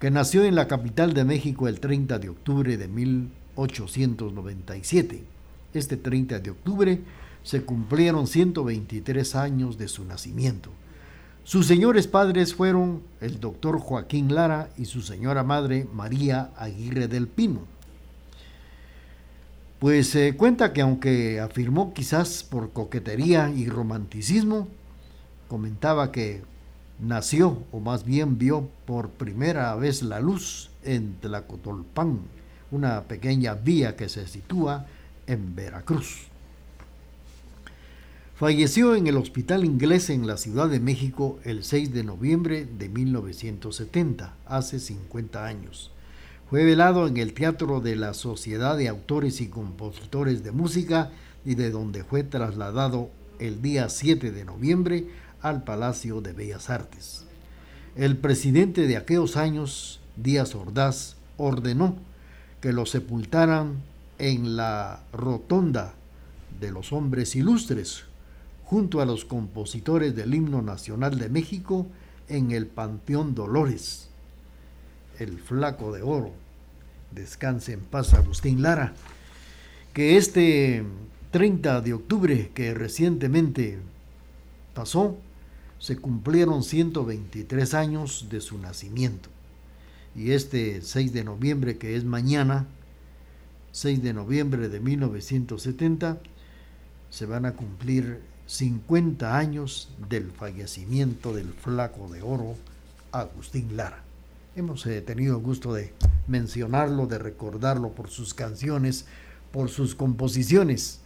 que 0.00 0.10
nació 0.10 0.44
en 0.44 0.56
la 0.56 0.66
capital 0.66 1.14
de 1.14 1.24
México 1.24 1.68
el 1.68 1.78
30 1.78 2.18
de 2.18 2.30
octubre 2.30 2.76
de 2.76 2.88
1897. 2.88 5.22
Este 5.72 5.96
30 5.96 6.40
de 6.40 6.50
octubre 6.50 7.00
se 7.44 7.62
cumplieron 7.62 8.26
123 8.26 9.36
años 9.36 9.78
de 9.78 9.86
su 9.88 10.04
nacimiento. 10.04 10.70
Sus 11.44 11.66
señores 11.66 12.06
padres 12.06 12.54
fueron 12.54 13.02
el 13.20 13.40
doctor 13.40 13.78
Joaquín 13.78 14.34
Lara 14.34 14.70
y 14.76 14.86
su 14.86 15.00
señora 15.00 15.44
madre 15.44 15.86
María 15.92 16.50
Aguirre 16.56 17.08
del 17.08 17.28
Pino. 17.28 17.60
Pues 19.80 20.10
se 20.10 20.36
cuenta 20.36 20.74
que 20.74 20.82
aunque 20.82 21.40
afirmó 21.40 21.94
quizás 21.94 22.44
por 22.44 22.70
coquetería 22.70 23.48
y 23.48 23.66
romanticismo, 23.66 24.68
comentaba 25.48 26.12
que 26.12 26.42
nació, 26.98 27.62
o 27.72 27.80
más 27.80 28.04
bien 28.04 28.36
vio 28.36 28.68
por 28.84 29.08
primera 29.08 29.74
vez 29.76 30.02
la 30.02 30.20
luz 30.20 30.68
en 30.84 31.14
Tlacotolpan, 31.14 32.20
una 32.70 33.04
pequeña 33.04 33.54
vía 33.54 33.96
que 33.96 34.10
se 34.10 34.28
sitúa 34.28 34.84
en 35.26 35.56
Veracruz. 35.56 36.26
Falleció 38.36 38.94
en 38.96 39.06
el 39.06 39.16
Hospital 39.16 39.64
Inglés 39.64 40.10
en 40.10 40.26
la 40.26 40.36
Ciudad 40.36 40.68
de 40.68 40.80
México 40.80 41.40
el 41.42 41.64
6 41.64 41.94
de 41.94 42.04
noviembre 42.04 42.66
de 42.66 42.90
1970, 42.90 44.34
hace 44.44 44.78
50 44.78 45.42
años. 45.42 45.90
Fue 46.50 46.64
velado 46.64 47.06
en 47.06 47.16
el 47.16 47.32
Teatro 47.32 47.80
de 47.80 47.94
la 47.94 48.12
Sociedad 48.12 48.76
de 48.76 48.88
Autores 48.88 49.40
y 49.40 49.46
Compositores 49.46 50.42
de 50.42 50.50
Música 50.50 51.12
y 51.44 51.54
de 51.54 51.70
donde 51.70 52.02
fue 52.02 52.24
trasladado 52.24 53.08
el 53.38 53.62
día 53.62 53.88
7 53.88 54.32
de 54.32 54.44
noviembre 54.44 55.06
al 55.42 55.62
Palacio 55.62 56.20
de 56.20 56.32
Bellas 56.32 56.68
Artes. 56.68 57.24
El 57.94 58.16
presidente 58.16 58.88
de 58.88 58.96
aquellos 58.96 59.36
años, 59.36 60.00
Díaz 60.16 60.56
Ordaz, 60.56 61.14
ordenó 61.36 61.94
que 62.60 62.72
lo 62.72 62.84
sepultaran 62.84 63.76
en 64.18 64.56
la 64.56 65.04
rotonda 65.12 65.94
de 66.58 66.72
los 66.72 66.92
hombres 66.92 67.36
ilustres, 67.36 68.06
junto 68.64 69.00
a 69.00 69.06
los 69.06 69.24
compositores 69.24 70.16
del 70.16 70.34
himno 70.34 70.62
nacional 70.62 71.16
de 71.16 71.28
México 71.28 71.86
en 72.28 72.50
el 72.50 72.66
Panteón 72.66 73.36
Dolores. 73.36 74.09
El 75.20 75.38
flaco 75.38 75.92
de 75.92 76.00
oro, 76.00 76.32
descanse 77.10 77.74
en 77.74 77.80
paz 77.80 78.14
Agustín 78.14 78.62
Lara, 78.62 78.94
que 79.92 80.16
este 80.16 80.82
30 81.30 81.82
de 81.82 81.92
octubre 81.92 82.50
que 82.54 82.72
recientemente 82.72 83.78
pasó, 84.72 85.18
se 85.78 85.98
cumplieron 85.98 86.62
123 86.62 87.74
años 87.74 88.28
de 88.30 88.40
su 88.40 88.56
nacimiento. 88.56 89.28
Y 90.16 90.30
este 90.30 90.80
6 90.80 91.12
de 91.12 91.24
noviembre, 91.24 91.76
que 91.76 91.96
es 91.96 92.04
mañana, 92.04 92.66
6 93.72 94.02
de 94.02 94.14
noviembre 94.14 94.70
de 94.70 94.80
1970, 94.80 96.18
se 97.10 97.26
van 97.26 97.44
a 97.44 97.52
cumplir 97.52 98.22
50 98.46 99.36
años 99.36 99.90
del 100.08 100.30
fallecimiento 100.30 101.34
del 101.34 101.52
flaco 101.52 102.08
de 102.08 102.22
oro 102.22 102.56
Agustín 103.12 103.76
Lara. 103.76 104.02
Hemos 104.56 104.84
eh, 104.86 105.00
tenido 105.00 105.36
el 105.36 105.42
gusto 105.42 105.72
de 105.72 105.92
mencionarlo, 106.26 107.06
de 107.06 107.18
recordarlo 107.18 107.90
por 107.90 108.10
sus 108.10 108.34
canciones, 108.34 109.04
por 109.52 109.68
sus 109.68 109.94
composiciones. 109.94 111.02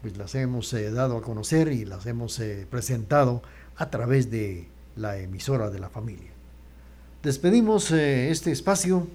Pues 0.00 0.16
las 0.16 0.36
hemos 0.36 0.72
eh, 0.72 0.92
dado 0.92 1.16
a 1.16 1.22
conocer 1.22 1.72
y 1.72 1.84
las 1.84 2.06
hemos 2.06 2.38
eh, 2.38 2.68
presentado 2.70 3.42
a 3.76 3.90
través 3.90 4.30
de 4.30 4.68
la 4.94 5.18
emisora 5.18 5.70
de 5.70 5.80
la 5.80 5.90
familia. 5.90 6.30
Despedimos 7.24 7.90
este 7.90 8.52
espacio 8.52 9.08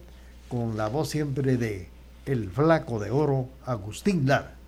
con 0.49 0.75
la 0.75 0.89
voz 0.89 1.09
siempre 1.09 1.55
de 1.55 1.87
El 2.25 2.49
Flaco 2.49 2.99
de 2.99 3.11
Oro, 3.11 3.47
Agustín 3.65 4.27
Lara. 4.27 4.58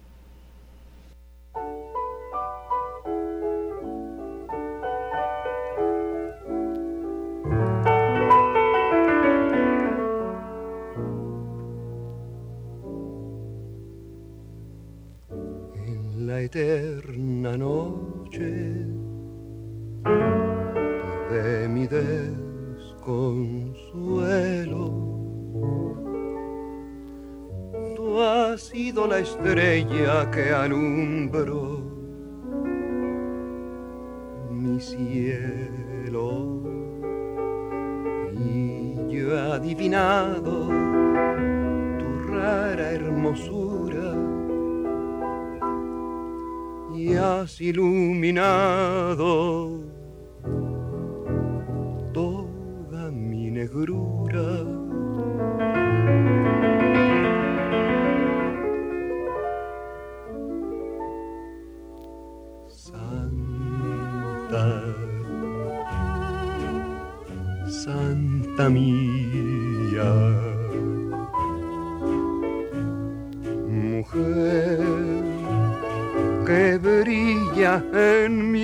Eterna 16.54 17.56
noche 17.56 18.86
de 21.32 21.68
mi 21.70 21.88
desconsuelo. 21.88 23.22
Tú 27.96 28.20
has 28.22 28.62
sido 28.64 29.08
la 29.08 29.20
estrella 29.20 30.30
que 30.30 30.52
alumbró 30.52 31.80
mi 34.50 34.78
cielo 34.82 36.62
y 38.34 38.96
yo 39.10 39.38
he 39.38 39.40
adivinado 39.54 40.68
tu 41.98 42.08
rara 42.30 42.92
hermosura 42.92 43.81
y 47.02 47.16
has 47.16 47.60
iluminado 47.60 49.26
toda 52.14 53.10
mi 53.12 53.50
negrura. 53.50 54.64
Santa, 62.68 63.46
Santa 67.68 68.70
mía, 68.70 70.31
en 78.26 78.52
mi 78.52 78.61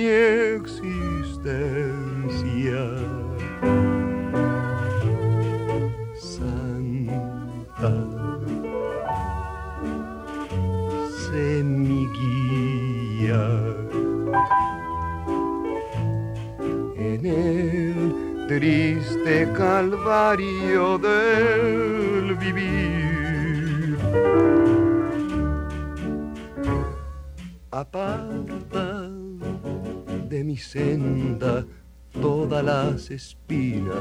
espinas. 33.10 33.94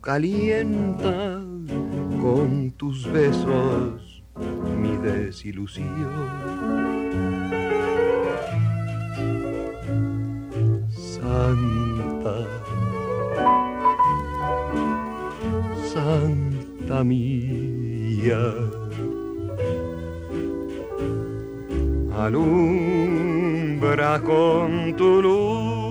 Calienta 0.00 1.40
con 2.20 2.70
tus 2.72 3.10
besos 3.10 4.22
mi 4.80 4.96
desilusión. 4.96 6.12
Santa, 10.90 12.46
Santa 15.92 17.04
mía. 17.04 18.72
Con 24.20 24.94
tu 24.96 25.22
luz 25.22 25.82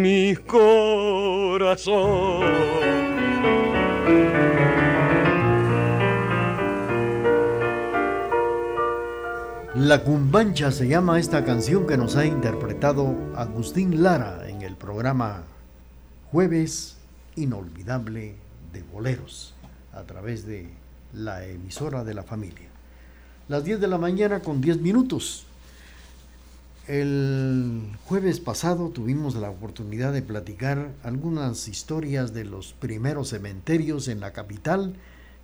mi 0.00 0.34
corazón. 0.34 1.90
La 9.74 10.02
cumbancha 10.02 10.72
se 10.72 10.88
llama 10.88 11.18
esta 11.18 11.44
canción 11.44 11.86
que 11.86 11.96
nos 11.96 12.16
ha 12.16 12.24
interpretado 12.24 13.14
Agustín 13.36 14.02
Lara 14.02 14.48
en 14.48 14.62
el 14.62 14.76
programa 14.76 15.42
Jueves 16.32 16.96
Inolvidable 17.36 18.36
de 18.72 18.82
Boleros 18.82 19.54
a 19.92 20.02
través 20.04 20.46
de 20.46 20.68
la 21.12 21.44
emisora 21.44 22.04
de 22.04 22.14
la 22.14 22.22
familia. 22.22 22.69
Las 23.50 23.64
10 23.64 23.80
de 23.80 23.88
la 23.88 23.98
mañana 23.98 24.38
con 24.38 24.60
10 24.60 24.80
minutos. 24.80 25.42
El 26.86 27.82
jueves 28.04 28.38
pasado 28.38 28.90
tuvimos 28.90 29.34
la 29.34 29.50
oportunidad 29.50 30.12
de 30.12 30.22
platicar 30.22 30.92
algunas 31.02 31.66
historias 31.66 32.32
de 32.32 32.44
los 32.44 32.74
primeros 32.74 33.30
cementerios 33.30 34.06
en 34.06 34.20
la 34.20 34.32
capital 34.32 34.94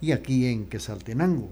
y 0.00 0.12
aquí 0.12 0.46
en 0.46 0.66
Quesaltenango. 0.66 1.48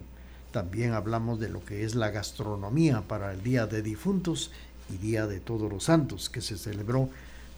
También 0.52 0.92
hablamos 0.92 1.40
de 1.40 1.48
lo 1.48 1.64
que 1.64 1.82
es 1.82 1.96
la 1.96 2.10
gastronomía 2.10 3.02
para 3.02 3.32
el 3.32 3.42
Día 3.42 3.66
de 3.66 3.82
Difuntos 3.82 4.52
y 4.94 4.98
Día 4.98 5.26
de 5.26 5.40
Todos 5.40 5.68
los 5.68 5.82
Santos, 5.82 6.30
que 6.30 6.40
se 6.40 6.56
celebró 6.56 7.08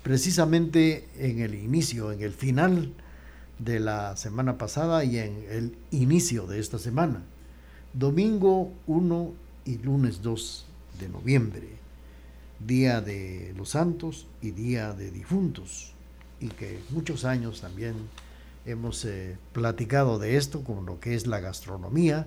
precisamente 0.03 1.07
en 1.18 1.40
el 1.40 1.55
inicio, 1.55 2.12
en 2.12 2.22
el 2.22 2.32
final 2.32 2.94
de 3.59 3.78
la 3.78 4.16
semana 4.16 4.57
pasada 4.57 5.05
y 5.05 5.18
en 5.18 5.44
el 5.51 5.76
inicio 5.90 6.47
de 6.47 6.61
esta 6.61 6.78
semana. 6.78 7.20
Domingo 7.99 8.74
1 8.88 9.32
y 9.64 9.78
lunes 9.78 10.20
2 10.20 10.66
de 11.01 11.09
noviembre. 11.09 11.66
Día 12.59 13.01
de 13.01 13.55
los 13.57 13.70
Santos 13.70 14.26
y 14.42 14.51
Día 14.51 14.92
de 14.92 15.11
Difuntos, 15.11 15.94
y 16.38 16.49
que 16.49 16.78
muchos 16.90 17.24
años 17.24 17.62
también 17.62 17.94
hemos 18.66 19.03
eh, 19.07 19.38
platicado 19.55 20.18
de 20.18 20.36
esto, 20.36 20.62
con 20.62 20.84
lo 20.84 21.01
que 21.01 21.14
es 21.14 21.26
la 21.26 21.40
gastronomía, 21.40 22.26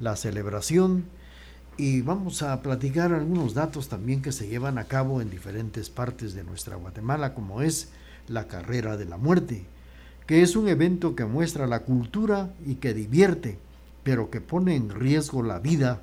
la 0.00 0.16
celebración, 0.16 1.06
y 1.78 2.02
vamos 2.02 2.42
a 2.42 2.60
platicar 2.60 3.14
algunos 3.14 3.54
datos 3.54 3.88
también 3.88 4.20
que 4.20 4.32
se 4.32 4.48
llevan 4.48 4.76
a 4.76 4.84
cabo 4.84 5.22
en 5.22 5.30
diferentes 5.30 5.88
partes 5.88 6.34
de 6.34 6.44
nuestra 6.44 6.76
Guatemala, 6.76 7.32
como 7.32 7.62
es 7.62 7.88
la 8.28 8.48
carrera 8.48 8.98
de 8.98 9.06
la 9.06 9.16
muerte, 9.16 9.64
que 10.26 10.42
es 10.42 10.56
un 10.56 10.68
evento 10.68 11.16
que 11.16 11.24
muestra 11.24 11.66
la 11.66 11.84
cultura 11.84 12.52
y 12.66 12.74
que 12.74 12.92
divierte, 12.92 13.58
pero 14.06 14.30
que 14.30 14.40
pone 14.40 14.76
en 14.76 14.88
riesgo 14.88 15.42
la 15.42 15.58
vida, 15.58 16.00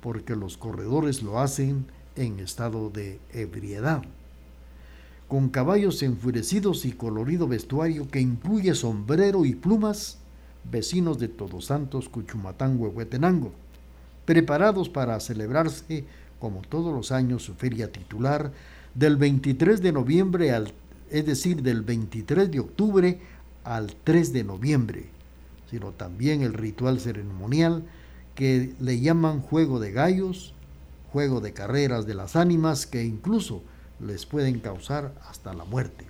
porque 0.00 0.34
los 0.34 0.56
corredores 0.56 1.22
lo 1.22 1.38
hacen 1.38 1.84
en 2.16 2.40
estado 2.40 2.88
de 2.88 3.20
ebriedad. 3.30 4.00
Con 5.28 5.50
caballos 5.50 6.02
enfurecidos 6.02 6.86
y 6.86 6.92
colorido 6.92 7.46
vestuario 7.46 8.08
que 8.08 8.22
incluye 8.22 8.74
sombrero 8.74 9.44
y 9.44 9.54
plumas, 9.54 10.16
vecinos 10.70 11.18
de 11.18 11.28
Todos 11.28 11.66
Santos, 11.66 12.08
Cuchumatán, 12.08 12.80
Huehuetenango, 12.80 13.52
preparados 14.24 14.88
para 14.88 15.20
celebrarse, 15.20 16.06
como 16.40 16.62
todos 16.62 16.94
los 16.94 17.12
años, 17.12 17.42
su 17.42 17.52
feria 17.52 17.92
titular 17.92 18.50
del 18.94 19.18
23 19.18 19.82
de 19.82 19.92
noviembre 19.92 20.52
al, 20.52 20.72
es 21.10 21.26
decir, 21.26 21.60
del 21.60 21.82
23 21.82 22.50
de 22.50 22.60
octubre 22.60 23.20
al 23.62 23.94
3 24.04 24.32
de 24.32 24.42
noviembre, 24.42 25.10
sino 25.72 25.92
también 25.92 26.42
el 26.42 26.52
ritual 26.52 27.00
ceremonial 27.00 27.82
que 28.34 28.74
le 28.78 29.00
llaman 29.00 29.40
juego 29.40 29.80
de 29.80 29.90
gallos, 29.90 30.52
juego 31.10 31.40
de 31.40 31.54
carreras 31.54 32.06
de 32.06 32.12
las 32.12 32.36
ánimas 32.36 32.86
que 32.86 33.04
incluso 33.04 33.62
les 33.98 34.26
pueden 34.26 34.60
causar 34.60 35.14
hasta 35.26 35.54
la 35.54 35.64
muerte. 35.64 36.04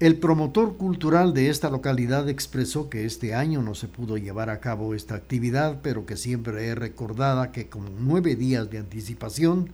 El 0.00 0.16
promotor 0.16 0.76
cultural 0.76 1.32
de 1.32 1.48
esta 1.48 1.70
localidad 1.70 2.28
expresó 2.28 2.90
que 2.90 3.06
este 3.06 3.32
año 3.32 3.62
no 3.62 3.76
se 3.76 3.86
pudo 3.86 4.18
llevar 4.18 4.50
a 4.50 4.58
cabo 4.58 4.94
esta 4.94 5.14
actividad, 5.14 5.78
pero 5.80 6.06
que 6.06 6.16
siempre 6.16 6.68
es 6.68 6.76
recordada 6.76 7.52
que 7.52 7.68
con 7.68 7.84
nueve 8.04 8.34
días 8.34 8.68
de 8.68 8.78
anticipación, 8.78 9.70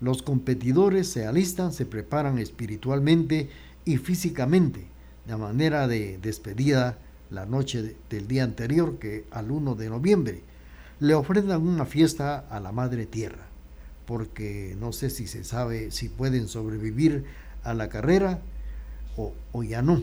los 0.00 0.20
competidores 0.22 1.08
se 1.08 1.26
alistan, 1.26 1.72
se 1.72 1.86
preparan 1.86 2.38
espiritualmente 2.38 3.50
y 3.84 3.98
físicamente, 3.98 4.91
de 5.26 5.36
manera 5.36 5.86
de 5.88 6.18
despedida 6.18 6.98
la 7.30 7.46
noche 7.46 7.96
del 8.10 8.28
día 8.28 8.44
anterior, 8.44 8.98
que 8.98 9.24
al 9.30 9.50
1 9.50 9.74
de 9.74 9.88
noviembre, 9.88 10.42
le 11.00 11.14
ofrendan 11.14 11.66
una 11.66 11.86
fiesta 11.86 12.38
a 12.50 12.60
la 12.60 12.72
Madre 12.72 13.06
Tierra, 13.06 13.46
porque 14.06 14.76
no 14.78 14.92
sé 14.92 15.10
si 15.10 15.26
se 15.26 15.44
sabe 15.44 15.90
si 15.90 16.08
pueden 16.08 16.48
sobrevivir 16.48 17.24
a 17.64 17.74
la 17.74 17.88
carrera 17.88 18.40
o, 19.16 19.32
o 19.52 19.62
ya 19.62 19.82
no. 19.82 20.02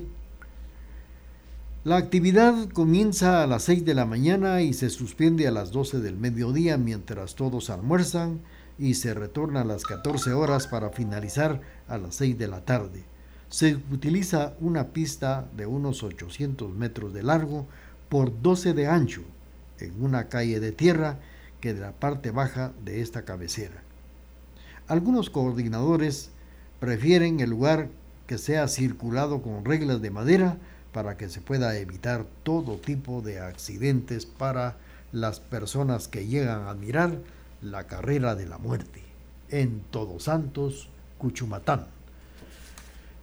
La 1.85 1.95
actividad 1.95 2.67
comienza 2.69 3.41
a 3.41 3.47
las 3.47 3.63
6 3.63 3.85
de 3.85 3.93
la 3.93 4.05
mañana 4.05 4.61
y 4.61 4.73
se 4.73 4.89
suspende 4.89 5.47
a 5.47 5.51
las 5.51 5.71
12 5.71 5.99
del 6.01 6.17
mediodía 6.17 6.77
mientras 6.77 7.35
todos 7.35 7.69
almuerzan 7.69 8.41
y 8.77 8.95
se 8.95 9.13
retorna 9.13 9.61
a 9.61 9.65
las 9.65 9.85
14 9.85 10.33
horas 10.33 10.67
para 10.67 10.89
finalizar 10.89 11.61
a 11.87 11.97
las 11.97 12.15
6 12.15 12.37
de 12.37 12.47
la 12.47 12.65
tarde. 12.65 13.03
Se 13.49 13.75
utiliza 13.91 14.53
una 14.59 14.89
pista 14.89 15.47
de 15.57 15.65
unos 15.65 16.03
800 16.03 16.71
metros 16.73 17.13
de 17.13 17.23
largo 17.23 17.65
por 18.07 18.41
12 18.41 18.73
de 18.73 18.87
ancho 18.87 19.23
en 19.79 20.03
una 20.03 20.29
calle 20.29 20.59
de 20.59 20.71
tierra 20.71 21.17
que 21.59 21.73
de 21.73 21.81
la 21.81 21.91
parte 21.91 22.31
baja 22.31 22.73
de 22.85 23.01
esta 23.01 23.25
cabecera. 23.25 23.81
Algunos 24.87 25.29
coordinadores 25.29 26.31
prefieren 26.79 27.39
el 27.39 27.49
lugar 27.49 27.89
que 28.27 28.37
sea 28.37 28.67
circulado 28.67 29.41
con 29.41 29.65
reglas 29.65 30.01
de 30.01 30.11
madera 30.11 30.57
para 30.93 31.17
que 31.17 31.29
se 31.29 31.41
pueda 31.41 31.77
evitar 31.77 32.25
todo 32.43 32.77
tipo 32.77 33.21
de 33.21 33.39
accidentes 33.39 34.25
para 34.25 34.77
las 35.11 35.39
personas 35.39 36.07
que 36.07 36.27
llegan 36.27 36.61
a 36.61 36.69
admirar 36.69 37.17
la 37.61 37.87
carrera 37.87 38.35
de 38.35 38.45
la 38.45 38.57
muerte 38.57 39.01
en 39.49 39.81
Todos 39.91 40.23
Santos, 40.23 40.89
Cuchumatán. 41.17 41.98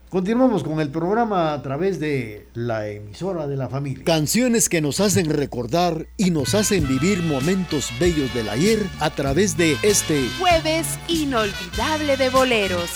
Continuamos 0.09 0.63
con 0.63 0.79
el 0.79 0.91
programa 0.91 1.53
a 1.53 1.61
través 1.63 1.99
de 1.99 2.47
la 2.55 2.89
emisora 2.89 3.49
de 3.49 3.57
la 3.57 3.69
familia. 3.69 4.05
Canciones 4.05 4.69
que 4.69 4.81
nos 4.81 5.01
hacen 5.01 5.29
recordar 5.31 6.07
y 6.17 6.31
nos 6.31 6.55
hacen 6.55 6.87
vivir 6.87 7.25
momentos 7.25 7.91
bellos 7.99 8.33
del 8.33 8.49
ayer 8.49 8.79
a 9.01 9.11
través 9.11 9.57
de 9.57 9.77
este 9.83 10.29
jueves 10.39 10.87
inolvidable 11.09 12.17
de 12.17 12.31
boleros. 12.31 12.89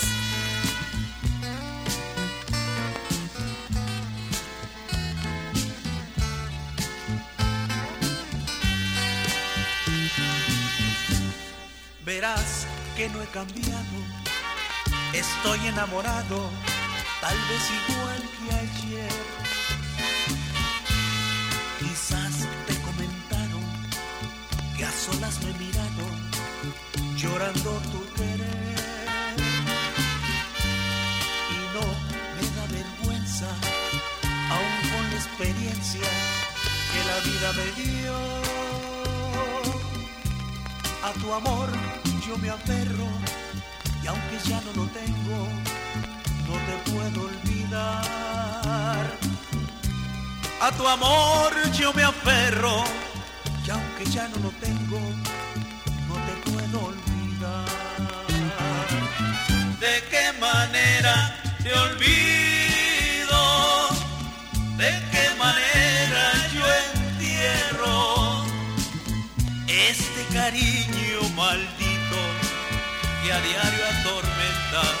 Verás 12.05 12.65
que 12.95 13.09
no 13.09 13.21
he 13.21 13.27
cambiado, 13.27 13.75
estoy 15.13 15.67
enamorado 15.67 16.49
tal 17.21 17.37
vez 17.49 17.63
igual 17.81 18.21
que 18.35 18.47
ayer. 18.65 19.13
Quizás 21.79 22.33
te 22.67 22.75
comentaron 22.87 23.65
que 24.75 24.83
a 24.85 24.91
solas 24.91 25.39
me 25.43 25.51
he 25.51 25.57
mirado 25.65 26.05
llorando 27.15 27.71
tu 27.91 28.01
querer. 28.15 28.75
Y 31.55 31.59
no 31.75 31.85
me 32.35 32.45
da 32.57 32.65
vergüenza, 32.79 33.49
aún 34.55 34.75
con 34.91 35.03
la 35.11 35.15
experiencia 35.15 36.09
que 36.91 36.99
la 37.09 37.17
vida 37.29 37.47
me 37.59 37.67
dio. 37.81 38.15
A 41.03 41.11
tu 41.13 41.33
amor 41.33 41.69
yo 42.27 42.37
me 42.37 42.49
aferro 42.49 43.07
y 44.03 44.07
aunque 44.07 44.37
ya 44.47 44.61
no 44.61 44.73
lo 44.73 44.85
tengo, 44.91 45.47
no 46.51 46.57
te 46.67 46.91
puedo 46.91 47.27
olvidar. 47.27 49.05
A 50.61 50.71
tu 50.77 50.87
amor 50.87 51.51
yo 51.71 51.93
me 51.93 52.03
aferro 52.03 52.83
y 53.65 53.69
aunque 53.69 54.05
ya 54.11 54.27
no 54.27 54.37
lo 54.45 54.49
tengo, 54.65 54.99
no 56.07 56.15
te 56.27 56.33
puedo 56.49 56.85
olvidar. 56.91 57.65
¿De 59.79 59.93
qué 60.11 60.25
manera 60.39 61.15
te 61.63 61.73
olvido? 61.73 63.39
¿De 64.77 64.91
qué 65.11 65.25
manera 65.37 66.23
yo 66.55 66.63
entierro 66.85 68.45
este 69.67 70.21
cariño 70.33 71.21
maldito 71.35 72.19
que 73.23 73.33
a 73.33 73.41
diario 73.41 73.83
atormenta 73.93 75.00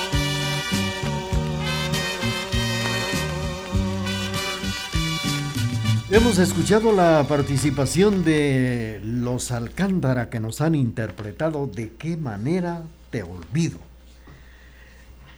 Hemos 6.13 6.39
escuchado 6.39 6.91
la 6.91 7.25
participación 7.25 8.25
de 8.25 8.99
los 9.01 9.49
Alcántara 9.53 10.29
que 10.29 10.41
nos 10.41 10.59
han 10.59 10.75
interpretado 10.75 11.67
de 11.67 11.93
qué 11.93 12.17
manera 12.17 12.83
te 13.11 13.23
olvido. 13.23 13.77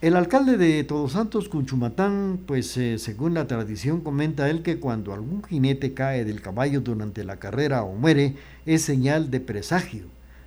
El 0.01 0.15
alcalde 0.15 0.57
de 0.57 0.84
Todos 0.84 1.11
Santos, 1.11 1.47
Cunchumatán, 1.47 2.39
pues 2.47 2.76
eh, 2.78 2.97
según 2.97 3.36
la 3.36 3.45
tradición 3.45 4.01
comenta 4.01 4.49
él 4.49 4.63
que 4.63 4.80
cuando 4.80 5.13
algún 5.13 5.43
jinete 5.43 5.93
cae 5.93 6.26
del 6.26 6.41
caballo 6.41 6.82
durante 6.82 7.24
la 7.24 7.38
carrera 7.38 7.84
o 7.84 7.93
muere, 7.93 8.36
es 8.65 8.82
señal 8.82 9.30
de 9.30 9.41
presagio 9.41 10.05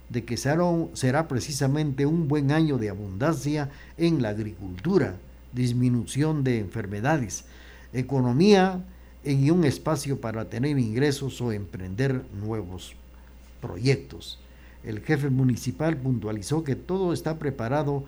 de 0.08 0.24
que 0.24 0.36
será, 0.36 0.64
será 0.94 1.28
precisamente 1.28 2.04
un 2.04 2.26
buen 2.26 2.50
año 2.50 2.78
de 2.78 2.90
abundancia 2.90 3.70
en 3.96 4.22
la 4.22 4.30
agricultura, 4.30 5.14
disminución 5.52 6.42
de 6.42 6.58
enfermedades, 6.58 7.44
economía, 7.92 8.82
en 9.26 9.50
un 9.50 9.64
espacio 9.64 10.20
para 10.20 10.48
tener 10.48 10.78
ingresos 10.78 11.40
o 11.40 11.50
emprender 11.50 12.22
nuevos 12.40 12.94
proyectos. 13.60 14.38
El 14.84 15.00
jefe 15.00 15.30
municipal 15.30 15.96
puntualizó 15.96 16.62
que 16.62 16.76
todo 16.76 17.12
está 17.12 17.36
preparado 17.36 18.04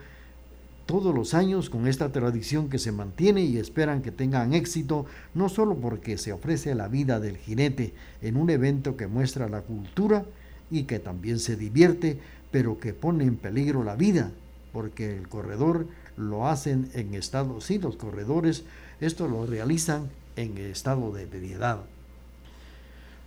todos 0.86 1.12
los 1.12 1.34
años 1.34 1.70
con 1.70 1.88
esta 1.88 2.12
tradición 2.12 2.70
que 2.70 2.78
se 2.78 2.92
mantiene 2.92 3.42
y 3.42 3.58
esperan 3.58 4.00
que 4.00 4.12
tengan 4.12 4.54
éxito, 4.54 5.06
no 5.34 5.48
solo 5.48 5.74
porque 5.74 6.16
se 6.18 6.32
ofrece 6.32 6.74
la 6.76 6.86
vida 6.86 7.18
del 7.18 7.36
jinete 7.36 7.92
en 8.22 8.36
un 8.36 8.48
evento 8.48 8.96
que 8.96 9.08
muestra 9.08 9.48
la 9.48 9.62
cultura 9.62 10.24
y 10.70 10.84
que 10.84 11.00
también 11.00 11.40
se 11.40 11.56
divierte, 11.56 12.20
pero 12.52 12.78
que 12.78 12.94
pone 12.94 13.24
en 13.24 13.36
peligro 13.36 13.82
la 13.82 13.96
vida, 13.96 14.30
porque 14.72 15.16
el 15.16 15.28
corredor 15.28 15.88
lo 16.16 16.46
hacen 16.46 16.90
en 16.94 17.14
Estados 17.14 17.64
sí, 17.64 17.78
los 17.78 17.96
corredores 17.96 18.64
esto 19.00 19.28
lo 19.28 19.46
realizan 19.46 20.08
en 20.38 20.56
estado 20.58 21.12
de 21.12 21.22
ebriedad. 21.22 21.80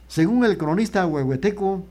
Según 0.08 0.46
el 0.46 0.58
cronista 0.58 1.06
huehueteco, 1.06 1.84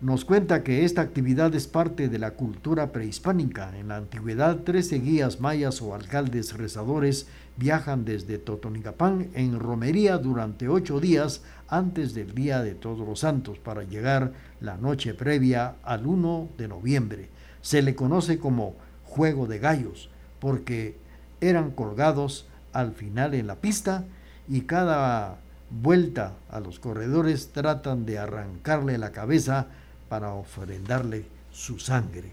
nos 0.00 0.24
cuenta 0.24 0.62
que 0.62 0.84
esta 0.84 1.02
actividad 1.02 1.54
es 1.54 1.66
parte 1.66 2.08
de 2.08 2.18
la 2.18 2.32
cultura 2.32 2.92
prehispánica. 2.92 3.76
En 3.78 3.88
la 3.88 3.96
antigüedad, 3.96 4.58
trece 4.58 4.98
guías 4.98 5.40
mayas 5.40 5.80
o 5.80 5.94
alcaldes 5.94 6.56
rezadores 6.56 7.26
viajan 7.56 8.04
desde 8.04 8.38
Totonicapán 8.38 9.28
en 9.34 9.58
romería 9.58 10.18
durante 10.18 10.68
ocho 10.68 10.98
días 10.98 11.42
antes 11.68 12.14
del 12.14 12.34
Día 12.34 12.62
de 12.62 12.74
Todos 12.74 13.06
los 13.06 13.20
Santos 13.20 13.58
para 13.58 13.84
llegar 13.84 14.32
la 14.60 14.76
noche 14.76 15.14
previa 15.14 15.76
al 15.82 16.06
1 16.06 16.48
de 16.58 16.68
noviembre. 16.68 17.28
Se 17.62 17.80
le 17.80 17.94
conoce 17.94 18.38
como 18.38 18.74
juego 19.04 19.46
de 19.46 19.58
gallos 19.58 20.10
porque 20.38 20.96
eran 21.40 21.70
colgados 21.70 22.46
al 22.72 22.92
final 22.92 23.34
en 23.34 23.46
la 23.46 23.56
pista 23.56 24.04
y 24.48 24.62
cada 24.62 25.38
vuelta 25.70 26.34
a 26.50 26.60
los 26.60 26.78
corredores 26.78 27.48
tratan 27.52 28.06
de 28.06 28.18
arrancarle 28.18 28.98
la 28.98 29.12
cabeza 29.12 29.66
para 30.08 30.32
ofrendarle 30.32 31.26
su 31.52 31.78
sangre. 31.78 32.32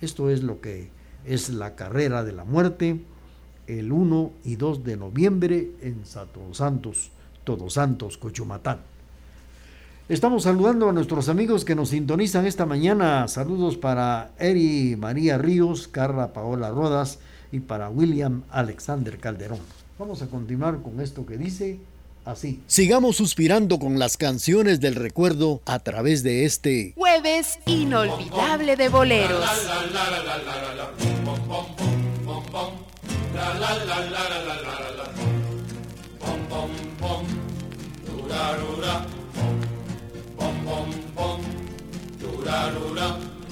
Esto 0.00 0.30
es 0.30 0.42
lo 0.42 0.60
que 0.60 0.90
es 1.24 1.50
la 1.50 1.74
carrera 1.74 2.24
de 2.24 2.32
la 2.32 2.44
muerte 2.44 3.00
el 3.66 3.92
1 3.92 4.32
y 4.44 4.56
2 4.56 4.84
de 4.84 4.96
noviembre 4.96 5.70
en 5.80 6.02
Todos 6.02 6.56
Santos, 6.56 7.10
Todos 7.44 7.74
Santos, 7.74 8.18
Cochumatán. 8.18 8.78
Estamos 10.08 10.42
saludando 10.42 10.88
a 10.88 10.92
nuestros 10.92 11.28
amigos 11.28 11.64
que 11.64 11.76
nos 11.76 11.90
sintonizan 11.90 12.44
esta 12.44 12.66
mañana. 12.66 13.28
Saludos 13.28 13.76
para 13.76 14.32
Eri 14.38 14.96
María 14.96 15.38
Ríos, 15.38 15.86
Carla 15.88 16.32
Paola 16.32 16.70
Rodas 16.70 17.20
y 17.52 17.60
para 17.60 17.88
William 17.88 18.42
Alexander 18.50 19.18
Calderón. 19.18 19.81
Vamos 19.98 20.22
a 20.22 20.26
continuar 20.26 20.80
con 20.82 21.00
esto 21.00 21.26
que 21.26 21.36
dice 21.36 21.78
así. 22.24 22.60
Sigamos 22.66 23.16
suspirando 23.16 23.78
con 23.78 23.98
las 23.98 24.16
canciones 24.16 24.80
del 24.80 24.94
recuerdo 24.94 25.60
a 25.66 25.78
través 25.80 26.22
de 26.22 26.44
este 26.44 26.92
jueves 26.96 27.58
inolvidable 27.66 28.76
de 28.76 28.88
boleros. 28.88 29.44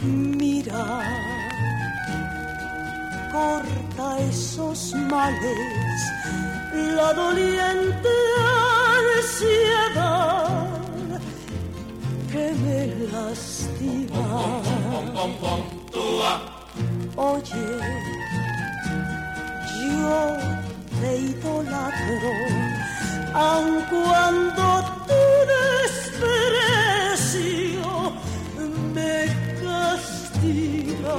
Mira, 0.03 1.30
corta 3.33 4.19
esos 4.29 4.95
males 4.95 6.01
la 7.01 7.13
doliente 7.13 8.09
ansiedad 9.19 10.69
que 12.33 12.53
me 12.63 12.81
lastima. 13.13 14.27
Oye, 17.17 17.69
yo 19.83 20.21
te 21.01 21.11
idolatro, 21.17 22.35
aun 23.35 23.75
cuando 23.91 24.65
tu 25.09 25.23
desprecio 26.73 27.93
me 28.95 29.15
castiga. 29.63 31.19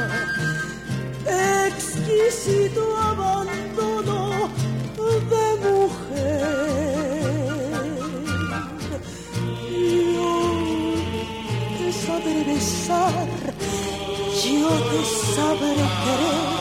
sabré 15.61 15.89
querer. 16.03 16.51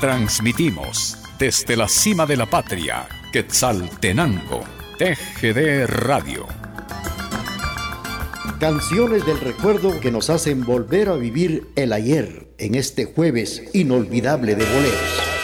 Transmitimos 0.00 1.16
desde 1.38 1.76
la 1.76 1.88
cima 1.88 2.26
de 2.26 2.36
la 2.36 2.46
patria, 2.46 3.08
Quetzaltenango, 3.32 4.62
TGD 4.98 5.86
Radio. 5.86 6.55
Canciones 8.60 9.26
del 9.26 9.38
recuerdo 9.38 10.00
que 10.00 10.10
nos 10.10 10.30
hacen 10.30 10.64
volver 10.64 11.10
a 11.10 11.16
vivir 11.16 11.68
el 11.76 11.92
ayer 11.92 12.48
en 12.56 12.74
este 12.74 13.04
jueves 13.04 13.62
inolvidable 13.74 14.54
de 14.54 14.64
boleros. 14.64 15.35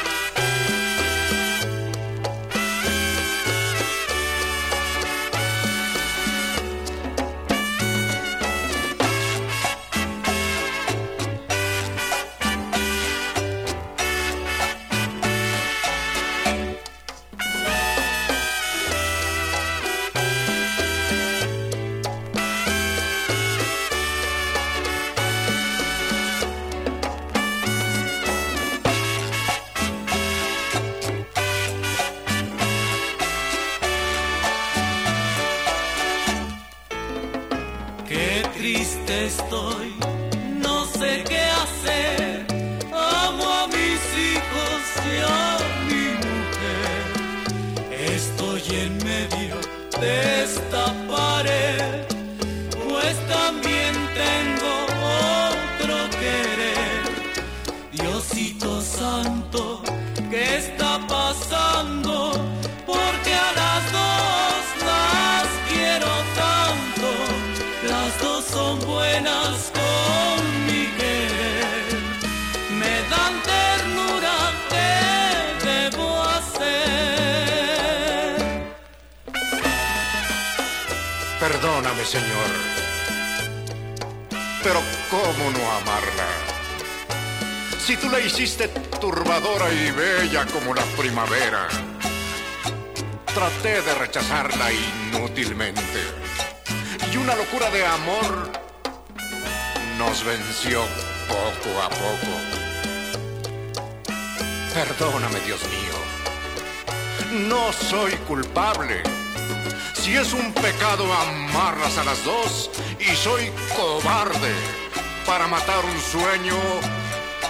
Sueño 116.12 116.60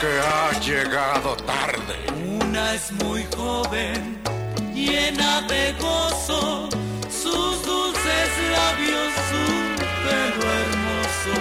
que 0.00 0.12
ha 0.30 0.60
llegado 0.60 1.34
tarde. 1.54 1.96
Una 2.40 2.74
es 2.74 2.92
muy 2.92 3.26
joven, 3.36 4.22
llena 4.72 5.40
de 5.52 5.74
gozo, 5.80 6.68
sus 7.22 7.52
dulces 7.66 8.30
labios, 8.56 9.10
su 9.30 9.44
pelo 10.04 10.44
hermoso. 10.60 11.34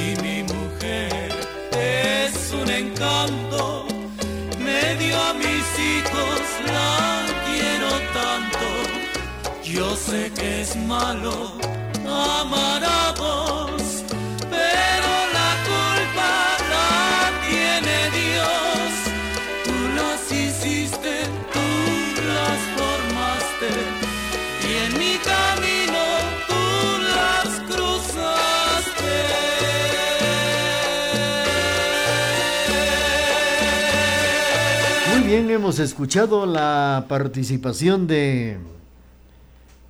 Y 0.00 0.02
mi 0.24 0.38
mujer 0.54 1.30
es 1.72 2.52
un 2.52 2.70
encanto, 2.70 3.86
me 4.66 4.94
dio 5.02 5.16
a 5.20 5.32
mis 5.34 5.66
hijos, 5.92 6.40
la 6.66 7.26
quiero 7.48 7.90
tanto. 8.20 8.68
Yo 9.64 9.96
sé 9.96 10.30
que 10.36 10.62
es 10.62 10.76
malo 10.76 11.34
amar 12.06 12.84
a 12.84 13.12
dos, 13.16 13.51
y 23.62 24.72
en 24.74 24.98
mi 24.98 25.18
camino 25.18 26.02
tú 26.48 27.02
las 27.14 27.60
cruzaste. 27.60 29.12
Muy 35.12 35.22
bien, 35.26 35.50
hemos 35.50 35.78
escuchado 35.78 36.46
la 36.46 37.06
participación 37.08 38.06
de, 38.06 38.58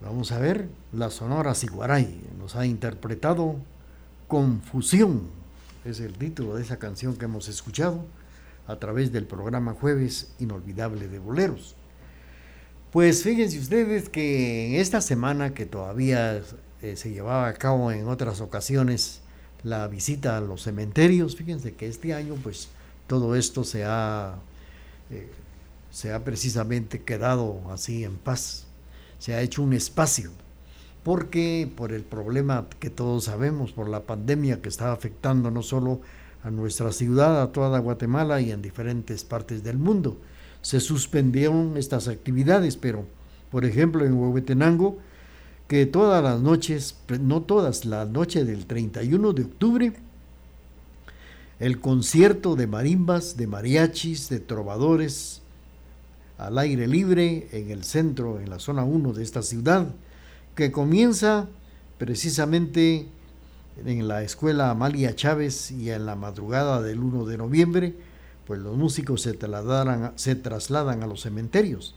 vamos 0.03 0.33
a 0.33 0.39
ver, 0.39 0.69
la 0.93 1.11
Sonora 1.11 1.55
Siguaray. 1.55 2.21
Nos 2.39 2.57
ha 2.57 2.67
interpretado 2.67 3.57
Confusión, 4.29 5.23
es 5.85 6.01
el 6.01 6.15
título 6.15 6.57
de 6.57 6.63
esa 6.63 6.79
canción 6.79 7.17
que 7.17 7.27
hemos 7.27 7.49
escuchado 7.49 8.05
a 8.67 8.77
través 8.77 9.13
del 9.13 9.27
programa 9.27 9.73
Jueves 9.73 10.33
Inolvidable 10.39 11.09
de 11.09 11.19
Boleros. 11.19 11.77
Pues 12.93 13.23
fíjense 13.23 13.59
ustedes 13.59 14.11
que 14.11 14.79
esta 14.79 15.01
semana 15.01 15.55
que 15.55 15.65
todavía 15.65 16.43
eh, 16.83 16.97
se 16.97 17.11
llevaba 17.11 17.49
a 17.49 17.55
cabo 17.55 17.91
en 17.91 18.07
otras 18.07 18.43
ocasiones 18.43 19.23
la 19.63 19.89
visita 19.89 20.37
a 20.37 20.43
los 20.43 20.65
cementerios, 20.65 21.35
fíjense 21.35 21.73
que 21.73 21.89
este 21.89 22.13
año 22.13 22.35
pues 22.43 22.69
todo 23.07 23.35
esto 23.35 23.65
se 23.65 23.87
ha, 23.87 24.35
eh, 25.11 25.27
se 25.91 26.13
ha 26.13 26.23
precisamente 26.23 27.01
quedado 27.01 27.63
así 27.71 28.05
en 28.05 28.19
paz, 28.19 28.67
se 29.19 29.33
ha 29.33 29.41
hecho 29.41 29.63
un 29.63 29.73
espacio, 29.73 30.31
porque 31.03 31.73
por 31.75 31.95
el 31.95 32.03
problema 32.03 32.67
que 32.79 32.91
todos 32.91 33.25
sabemos, 33.25 33.73
por 33.73 33.89
la 33.89 34.01
pandemia 34.01 34.61
que 34.61 34.69
está 34.69 34.93
afectando 34.93 35.51
no 35.51 35.63
solo 35.63 36.03
a 36.45 36.51
nuestra 36.51 36.93
ciudad, 36.93 37.41
a 37.41 37.53
toda 37.53 37.79
Guatemala 37.79 38.43
y 38.43 38.53
en 38.53 38.61
diferentes 38.61 39.25
partes 39.25 39.65
del 39.65 39.79
mundo, 39.79 40.19
se 40.63 40.81
suspendieron 40.81 41.77
estas 41.77 42.09
actividades, 42.09 42.77
pero 42.77 43.05
por 43.51 43.65
ejemplo 43.65 44.05
en 44.05 44.15
Huehuetenango, 44.15 44.99
que 45.69 45.87
todas 45.87 46.23
las 46.23 46.41
noches, 46.41 46.97
no 47.21 47.43
todas, 47.43 47.85
la 47.85 48.05
noche 48.05 48.45
del 48.45 48.67
31 48.67 49.33
de 49.33 49.43
octubre, 49.43 49.93
el 51.59 51.81
concierto 51.81 52.57
de 52.57 52.67
marimbas, 52.67 53.37
de 53.37 53.47
mariachis, 53.47 54.29
de 54.29 54.41
trovadores, 54.41 55.43
al 56.39 56.59
aire 56.59 56.87
libre 56.87 57.49
en 57.53 57.71
el 57.71 57.85
centro, 57.85 58.41
en 58.41 58.51
la 58.51 58.59
zona 58.59 58.85
1 58.85 59.13
de 59.13 59.23
esta 59.23 59.43
ciudad, 59.43 59.95
que 60.55 60.73
comienza 60.73 61.49
precisamente 61.99 63.07
en 63.85 64.09
la 64.09 64.23
escuela 64.23 64.71
Amalia 64.71 65.15
Chávez 65.15 65.71
y 65.71 65.91
en 65.91 66.05
la 66.05 66.17
madrugada 66.17 66.83
del 66.83 66.99
1 66.99 67.27
de 67.27 67.39
noviembre, 67.39 67.95
pues 68.53 68.61
los 68.61 68.77
músicos 68.77 69.23
se 69.23 69.33
trasladan, 69.33 70.13
a 71.03 71.07
los 71.07 71.23
cementerios. 71.23 71.95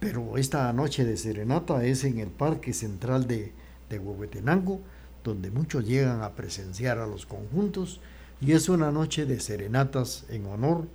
Pero 0.00 0.36
esta 0.36 0.72
noche 0.72 1.04
de 1.04 1.16
serenata 1.16 1.84
es 1.84 2.02
en 2.02 2.18
el 2.18 2.26
Parque 2.26 2.72
Central 2.72 3.28
de, 3.28 3.52
de 3.88 4.00
Huehuetenango, 4.00 4.80
donde 5.22 5.52
muchos 5.52 5.86
llegan 5.86 6.22
a 6.22 6.30
presenciar 6.30 6.98
a 6.98 7.06
los 7.06 7.24
conjuntos 7.24 8.00
y 8.40 8.50
es 8.50 8.68
una 8.68 8.90
noche 8.90 9.26
de 9.26 9.38
serenatas 9.38 10.24
en 10.28 10.44
honor 10.46 10.88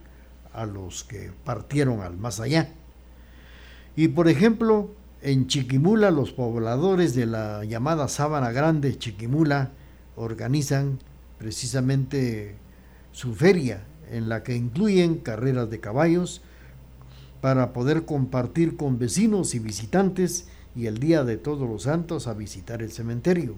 a 0.52 0.66
los 0.66 1.06
que 1.06 1.32
partieron 1.46 2.02
al 2.02 2.18
más 2.18 2.42
allá. 2.42 2.74
Y 3.96 4.10
por 4.10 4.28
ejemplo, 4.28 4.90
en 5.22 5.48
Chiquimula 5.48 6.12
los 6.12 6.34
pobladores 6.34 7.16
de 7.16 7.28
la 7.28 7.64
llamada 7.64 8.10
Sábana 8.10 8.52
Grande 8.52 8.98
Chiquimula 8.98 9.72
organizan 10.18 11.00
precisamente 11.38 12.56
su 13.14 13.34
feria 13.34 13.86
en 14.12 14.30
la 14.30 14.44
que 14.44 14.56
incluyen 14.56 15.16
carreras 15.16 15.70
de 15.70 15.80
caballos 15.80 16.42
para 17.42 17.74
poder 17.74 18.06
compartir 18.06 18.78
con 18.78 19.00
vecinos 19.00 19.56
y 19.56 19.60
visitantes 19.60 20.48
y 20.76 20.88
el 20.88 21.00
Día 21.00 21.24
de 21.24 21.38
Todos 21.38 21.68
los 21.68 21.84
Santos 21.84 22.28
a 22.28 22.34
visitar 22.34 22.82
el 22.82 22.92
cementerio. 22.92 23.56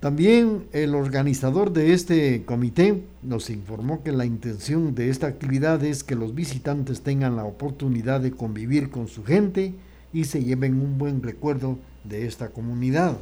También 0.00 0.66
el 0.72 0.96
organizador 0.96 1.72
de 1.72 1.92
este 1.92 2.44
comité 2.44 3.04
nos 3.22 3.50
informó 3.50 4.02
que 4.02 4.10
la 4.10 4.24
intención 4.24 4.96
de 4.96 5.10
esta 5.10 5.28
actividad 5.28 5.84
es 5.84 6.02
que 6.02 6.16
los 6.16 6.34
visitantes 6.34 7.02
tengan 7.02 7.36
la 7.36 7.44
oportunidad 7.44 8.20
de 8.20 8.32
convivir 8.32 8.90
con 8.90 9.06
su 9.06 9.24
gente 9.24 9.74
y 10.12 10.24
se 10.24 10.42
lleven 10.42 10.80
un 10.80 10.98
buen 10.98 11.22
recuerdo 11.22 11.78
de 12.02 12.26
esta 12.26 12.48
comunidad, 12.48 13.16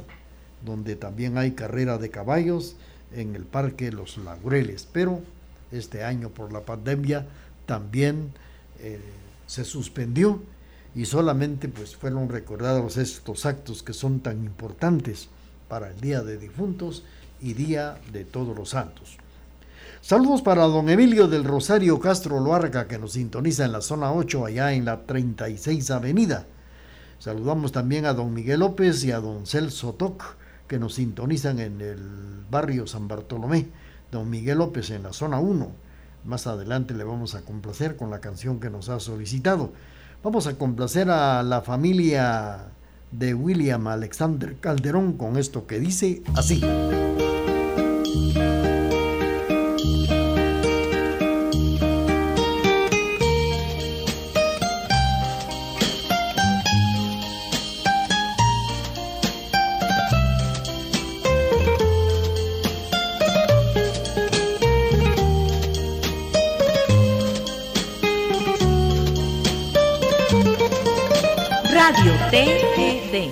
donde 0.65 0.95
también 0.95 1.37
hay 1.37 1.51
carrera 1.51 1.99
de 1.99 2.09
caballos 2.09 2.75
en 3.13 3.35
el 3.35 3.43
Parque 3.43 3.91
Los 3.91 4.17
Laureles, 4.17 4.87
pero 4.91 5.21
este 5.71 6.03
año 6.03 6.29
por 6.29 6.51
la 6.51 6.61
pandemia 6.61 7.25
también 7.65 8.31
eh, 8.79 8.99
se 9.47 9.63
suspendió 9.63 10.41
y 10.93 11.05
solamente 11.05 11.67
pues 11.69 11.95
fueron 11.95 12.29
recordados 12.29 12.97
estos 12.97 13.45
actos 13.45 13.83
que 13.83 13.93
son 13.93 14.19
tan 14.19 14.43
importantes 14.43 15.29
para 15.69 15.89
el 15.89 16.01
Día 16.01 16.21
de 16.21 16.37
Difuntos 16.37 17.03
y 17.41 17.53
Día 17.53 17.97
de 18.11 18.25
Todos 18.25 18.57
los 18.57 18.69
Santos. 18.69 19.17
Saludos 20.01 20.41
para 20.41 20.63
don 20.63 20.89
Emilio 20.89 21.27
del 21.27 21.43
Rosario 21.43 21.99
Castro 21.99 22.39
Loarca 22.39 22.87
que 22.87 22.97
nos 22.97 23.13
sintoniza 23.13 23.65
en 23.65 23.71
la 23.71 23.81
zona 23.81 24.11
8 24.11 24.47
allá 24.47 24.73
en 24.73 24.85
la 24.85 25.05
36 25.05 25.91
Avenida. 25.91 26.45
Saludamos 27.19 27.71
también 27.71 28.05
a 28.05 28.13
don 28.13 28.33
Miguel 28.33 28.61
López 28.61 29.03
y 29.03 29.11
a 29.11 29.19
don 29.19 29.45
Celso 29.45 29.93
Toc 29.93 30.37
que 30.67 30.79
nos 30.79 30.95
sintonizan 30.95 31.59
en 31.59 31.81
el 31.81 31.99
barrio 32.49 32.87
San 32.87 33.07
Bartolomé. 33.07 33.67
Don 34.11 34.29
Miguel 34.29 34.57
López 34.57 34.89
en 34.89 35.03
la 35.03 35.13
zona 35.13 35.39
1. 35.39 35.71
Más 36.25 36.47
adelante 36.47 36.93
le 36.93 37.03
vamos 37.03 37.35
a 37.35 37.41
complacer 37.41 37.95
con 37.95 38.09
la 38.09 38.19
canción 38.19 38.59
que 38.59 38.69
nos 38.69 38.89
ha 38.89 38.99
solicitado. 38.99 39.71
Vamos 40.23 40.47
a 40.47 40.57
complacer 40.57 41.09
a 41.09 41.41
la 41.43 41.61
familia 41.61 42.67
de 43.11 43.33
William 43.33 43.87
Alexander 43.87 44.55
Calderón 44.59 45.13
con 45.13 45.37
esto 45.37 45.65
que 45.65 45.79
dice 45.79 46.21
así. 46.35 46.61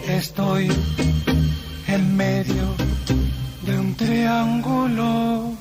Estoy 0.07 0.69
en 1.87 2.17
medio 2.17 2.75
de 3.61 3.79
un 3.79 3.95
triángulo 3.95 5.53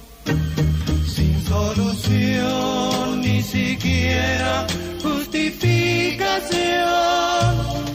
sin 1.07 1.41
solución, 1.45 3.21
ni 3.21 3.43
siquiera 3.43 4.67
justificación. 5.03 7.88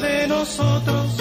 De 0.00 0.28
nosotros 0.28 1.16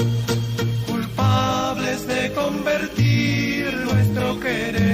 culpables 0.88 2.08
de 2.08 2.32
convertir 2.34 3.74
nuestro 3.86 4.40
querer 4.40 4.87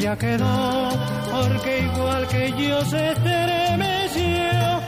ella 0.00 0.16
quedó 0.16 0.88
porque 1.30 1.80
igual 1.80 2.26
que 2.28 2.52
yo 2.52 2.84
se 2.86 3.12
estremeció, 3.12 4.80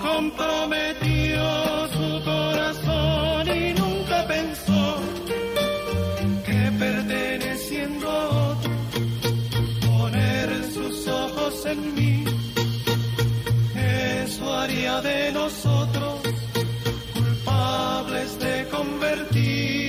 comprometió 0.00 1.88
su 1.88 2.24
corazón 2.24 3.48
y 3.48 3.74
nunca 3.74 4.24
pensó 4.28 5.00
que 6.46 6.72
perder 6.78 7.40
poner 9.88 10.64
sus 10.72 11.08
ojos 11.08 11.66
en 11.66 11.94
mí, 11.96 12.24
eso 14.24 14.54
haría 14.54 15.00
de 15.00 15.32
nosotros 15.32 16.20
culpables 17.12 18.38
de 18.38 18.68
convertir 18.68 19.83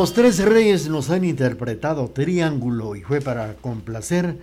Los 0.00 0.14
tres 0.14 0.38
reyes 0.42 0.88
nos 0.88 1.10
han 1.10 1.26
interpretado 1.26 2.08
Triángulo 2.08 2.96
y 2.96 3.02
fue 3.02 3.20
para 3.20 3.52
complacer 3.56 4.38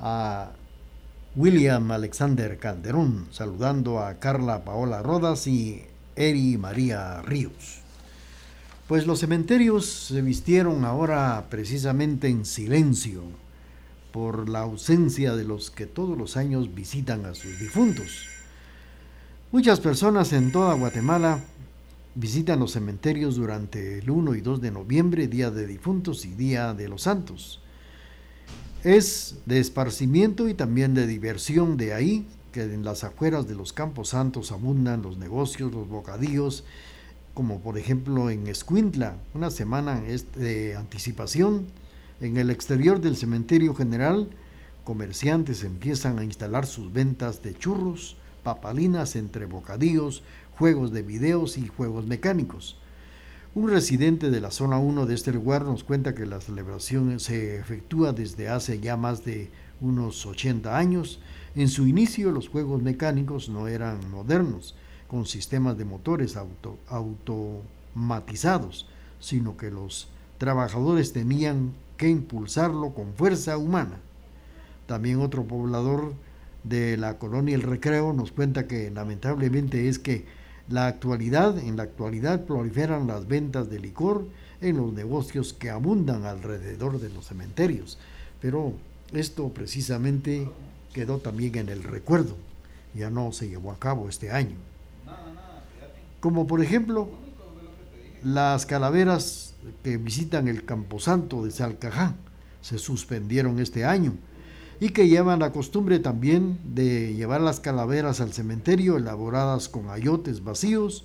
a 0.00 0.52
William 1.36 1.90
Alexander 1.90 2.58
Calderón, 2.58 3.26
saludando 3.30 4.00
a 4.00 4.14
Carla 4.14 4.64
Paola 4.64 5.02
Rodas 5.02 5.46
y 5.46 5.82
Eri 6.16 6.56
María 6.56 7.20
Ríos. 7.20 7.82
Pues 8.88 9.06
los 9.06 9.20
cementerios 9.20 9.84
se 9.84 10.22
vistieron 10.22 10.86
ahora 10.86 11.44
precisamente 11.50 12.28
en 12.28 12.46
silencio 12.46 13.20
por 14.12 14.48
la 14.48 14.60
ausencia 14.60 15.36
de 15.36 15.44
los 15.44 15.70
que 15.70 15.84
todos 15.84 16.16
los 16.16 16.38
años 16.38 16.74
visitan 16.74 17.26
a 17.26 17.34
sus 17.34 17.60
difuntos. 17.60 18.28
Muchas 19.50 19.78
personas 19.78 20.32
en 20.32 20.52
toda 20.52 20.72
Guatemala 20.72 21.38
visitan 22.14 22.60
los 22.60 22.72
cementerios 22.72 23.36
durante 23.36 23.98
el 23.98 24.10
1 24.10 24.34
y 24.34 24.40
2 24.40 24.60
de 24.60 24.70
noviembre, 24.70 25.28
Día 25.28 25.50
de 25.50 25.66
Difuntos 25.66 26.24
y 26.24 26.34
Día 26.34 26.74
de 26.74 26.88
los 26.88 27.02
Santos. 27.02 27.60
Es 28.84 29.38
de 29.46 29.60
esparcimiento 29.60 30.48
y 30.48 30.54
también 30.54 30.94
de 30.94 31.06
diversión, 31.06 31.76
de 31.76 31.94
ahí 31.94 32.26
que 32.52 32.62
en 32.62 32.84
las 32.84 33.04
afueras 33.04 33.48
de 33.48 33.54
los 33.54 33.72
campos 33.72 34.10
santos 34.10 34.52
abundan 34.52 35.02
los 35.02 35.16
negocios, 35.16 35.72
los 35.72 35.88
bocadillos, 35.88 36.64
como 37.32 37.60
por 37.60 37.78
ejemplo 37.78 38.28
en 38.28 38.46
Escuintla, 38.46 39.16
una 39.34 39.50
semana 39.50 40.02
de 40.36 40.76
anticipación. 40.76 41.66
En 42.20 42.36
el 42.36 42.50
exterior 42.50 43.00
del 43.00 43.16
cementerio 43.16 43.74
general, 43.74 44.28
comerciantes 44.84 45.64
empiezan 45.64 46.18
a 46.18 46.24
instalar 46.24 46.66
sus 46.66 46.92
ventas 46.92 47.42
de 47.42 47.54
churros, 47.54 48.16
papalinas 48.42 49.16
entre 49.16 49.46
bocadillos, 49.46 50.22
juegos 50.62 50.92
de 50.92 51.02
videos 51.02 51.58
y 51.58 51.66
juegos 51.66 52.06
mecánicos. 52.06 52.76
Un 53.52 53.68
residente 53.68 54.30
de 54.30 54.40
la 54.40 54.52
zona 54.52 54.78
1 54.78 55.06
de 55.06 55.14
este 55.16 55.32
lugar 55.32 55.64
nos 55.64 55.82
cuenta 55.82 56.14
que 56.14 56.24
la 56.24 56.40
celebración 56.40 57.18
se 57.18 57.58
efectúa 57.58 58.12
desde 58.12 58.48
hace 58.48 58.78
ya 58.78 58.96
más 58.96 59.24
de 59.24 59.50
unos 59.80 60.24
80 60.24 60.78
años. 60.78 61.18
En 61.56 61.66
su 61.66 61.88
inicio 61.88 62.30
los 62.30 62.48
juegos 62.48 62.80
mecánicos 62.80 63.48
no 63.48 63.66
eran 63.66 64.08
modernos, 64.08 64.76
con 65.08 65.26
sistemas 65.26 65.76
de 65.76 65.84
motores 65.84 66.36
auto, 66.36 66.78
automatizados, 66.86 68.86
sino 69.18 69.56
que 69.56 69.72
los 69.72 70.06
trabajadores 70.38 71.12
tenían 71.12 71.72
que 71.96 72.08
impulsarlo 72.08 72.94
con 72.94 73.14
fuerza 73.14 73.58
humana. 73.58 73.98
También 74.86 75.22
otro 75.22 75.42
poblador 75.42 76.14
de 76.62 76.96
la 76.96 77.18
colonia 77.18 77.56
El 77.56 77.62
Recreo 77.62 78.12
nos 78.12 78.30
cuenta 78.30 78.68
que 78.68 78.92
lamentablemente 78.92 79.88
es 79.88 79.98
que 79.98 80.40
la 80.68 80.86
actualidad, 80.86 81.58
en 81.58 81.76
la 81.76 81.84
actualidad 81.84 82.44
proliferan 82.44 83.06
las 83.06 83.26
ventas 83.26 83.68
de 83.70 83.80
licor 83.80 84.26
en 84.60 84.76
los 84.76 84.92
negocios 84.92 85.52
que 85.52 85.70
abundan 85.70 86.24
alrededor 86.24 87.00
de 87.00 87.10
los 87.10 87.26
cementerios, 87.26 87.98
pero 88.40 88.72
esto 89.12 89.48
precisamente 89.48 90.48
quedó 90.92 91.18
también 91.18 91.56
en 91.56 91.68
el 91.68 91.82
recuerdo, 91.82 92.36
ya 92.94 93.10
no 93.10 93.32
se 93.32 93.48
llevó 93.48 93.72
a 93.72 93.78
cabo 93.78 94.08
este 94.08 94.30
año. 94.30 94.56
Como 96.20 96.46
por 96.46 96.62
ejemplo, 96.62 97.08
las 98.22 98.66
calaveras 98.66 99.54
que 99.82 99.96
visitan 99.96 100.46
el 100.48 100.64
Camposanto 100.64 101.44
de 101.44 101.50
Salcajá, 101.50 102.14
se 102.60 102.78
suspendieron 102.78 103.58
este 103.58 103.84
año 103.84 104.14
y 104.82 104.88
que 104.88 105.06
llevan 105.06 105.38
la 105.38 105.52
costumbre 105.52 106.00
también 106.00 106.58
de 106.64 107.14
llevar 107.14 107.40
las 107.40 107.60
calaveras 107.60 108.20
al 108.20 108.32
cementerio 108.32 108.96
elaboradas 108.96 109.68
con 109.68 109.88
ayotes 109.88 110.42
vacíos, 110.42 111.04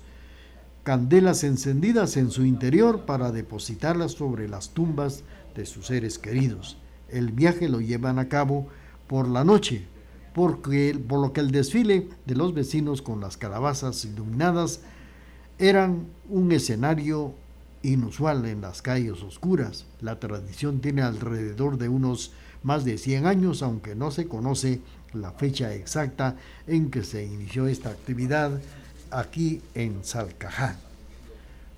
candelas 0.82 1.44
encendidas 1.44 2.16
en 2.16 2.32
su 2.32 2.44
interior 2.44 3.06
para 3.06 3.30
depositarlas 3.30 4.10
sobre 4.10 4.48
las 4.48 4.70
tumbas 4.70 5.22
de 5.54 5.64
sus 5.64 5.86
seres 5.86 6.18
queridos. 6.18 6.76
El 7.08 7.30
viaje 7.30 7.68
lo 7.68 7.80
llevan 7.80 8.18
a 8.18 8.28
cabo 8.28 8.66
por 9.06 9.28
la 9.28 9.44
noche, 9.44 9.86
porque, 10.34 11.00
por 11.08 11.20
lo 11.20 11.32
que 11.32 11.38
el 11.38 11.52
desfile 11.52 12.08
de 12.26 12.34
los 12.34 12.54
vecinos 12.54 13.00
con 13.00 13.20
las 13.20 13.36
calabazas 13.36 14.04
iluminadas 14.04 14.80
eran 15.60 16.08
un 16.28 16.50
escenario 16.50 17.32
inusual 17.84 18.44
en 18.46 18.60
las 18.60 18.82
calles 18.82 19.22
oscuras. 19.22 19.86
La 20.00 20.18
tradición 20.18 20.80
tiene 20.80 21.02
alrededor 21.02 21.78
de 21.78 21.88
unos 21.88 22.32
más 22.62 22.84
de 22.84 22.98
100 22.98 23.26
años, 23.26 23.62
aunque 23.62 23.94
no 23.94 24.10
se 24.10 24.26
conoce 24.28 24.80
la 25.12 25.32
fecha 25.32 25.74
exacta 25.74 26.36
en 26.66 26.90
que 26.90 27.02
se 27.02 27.24
inició 27.24 27.66
esta 27.66 27.90
actividad 27.90 28.60
aquí 29.10 29.60
en 29.74 30.04
Salcajá. 30.04 30.76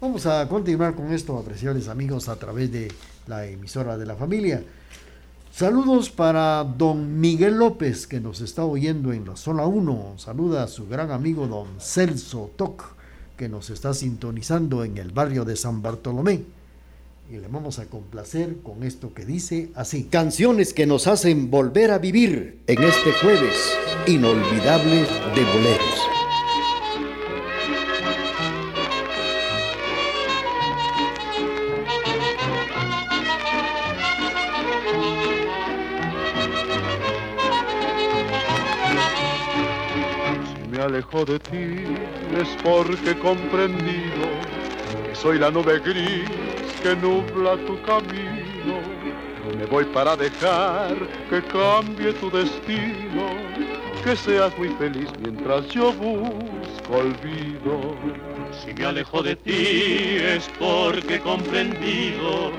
Vamos 0.01 0.26
a 0.26 0.49
continuar 0.49 0.95
con 0.95 1.12
esto, 1.12 1.39
apreciables 1.39 1.89
amigos, 1.89 2.28
a 2.28 2.37
través 2.37 2.72
de 2.72 2.91
la 3.26 3.47
emisora 3.47 3.99
de 3.99 4.07
la 4.07 4.16
familia. 4.16 4.64
Saludos 5.53 6.11
para 6.11 6.64
don 6.64 7.20
Miguel 7.20 7.59
López, 7.59 8.07
que 8.07 8.20
nos 8.20 8.41
está 8.41 8.64
oyendo 8.64 9.12
en 9.12 9.26
la 9.26 9.37
zona 9.37 9.66
1. 9.66 10.14
Saluda 10.16 10.62
a 10.62 10.68
su 10.68 10.89
gran 10.89 11.11
amigo 11.11 11.47
don 11.47 11.68
Celso 11.81 12.51
Toc, 12.57 12.95
que 13.37 13.49
nos 13.49 13.68
está 13.68 13.93
sintonizando 13.93 14.85
en 14.85 14.97
el 14.97 15.11
barrio 15.11 15.45
de 15.45 15.57
San 15.57 15.83
Bartolomé 15.83 16.45
y 17.31 17.39
le 17.39 17.47
vamos 17.47 17.78
a 17.78 17.87
complacer 17.87 18.57
con 18.62 18.83
esto 18.83 19.14
que 19.14 19.24
dice 19.24 19.70
así. 19.76 20.05
Canciones 20.05 20.74
que 20.74 20.87
nos 20.87 21.07
hacen 21.07 21.49
volver 21.49 21.93
a 21.93 21.99
vivir 21.99 22.61
en 22.66 22.83
este 22.83 23.12
jueves 23.12 23.78
inolvidable 24.07 24.97
de 24.97 25.45
boleros. 25.45 26.01
Si 40.62 40.68
me 40.68 40.83
alejo 40.83 41.24
de 41.24 41.39
ti 41.39 41.85
es 42.41 42.49
porque 42.64 43.12
he 43.12 43.18
comprendido 43.20 44.26
que 45.07 45.14
soy 45.14 45.39
la 45.39 45.53
nube 45.53 45.78
gris 45.78 46.49
que 46.83 46.97
nubla 46.97 47.57
tu 47.66 47.81
camino. 47.83 48.81
Me 49.59 49.66
voy 49.66 49.85
para 49.87 50.16
dejar 50.16 50.97
que 51.28 51.43
cambie 51.43 52.12
tu 52.14 52.31
destino, 52.31 53.26
que 54.05 54.16
seas 54.16 54.57
muy 54.59 54.68
feliz 54.70 55.11
mientras 55.20 55.66
yo 55.68 55.93
busco 55.93 56.97
olvido. 56.97 57.95
Si 58.53 58.72
me 58.74 58.87
alejo 58.87 59.22
de 59.22 59.37
ti 59.37 60.16
es 60.35 60.49
porque 60.59 61.16
he 61.16 61.20
comprendido 61.20 62.53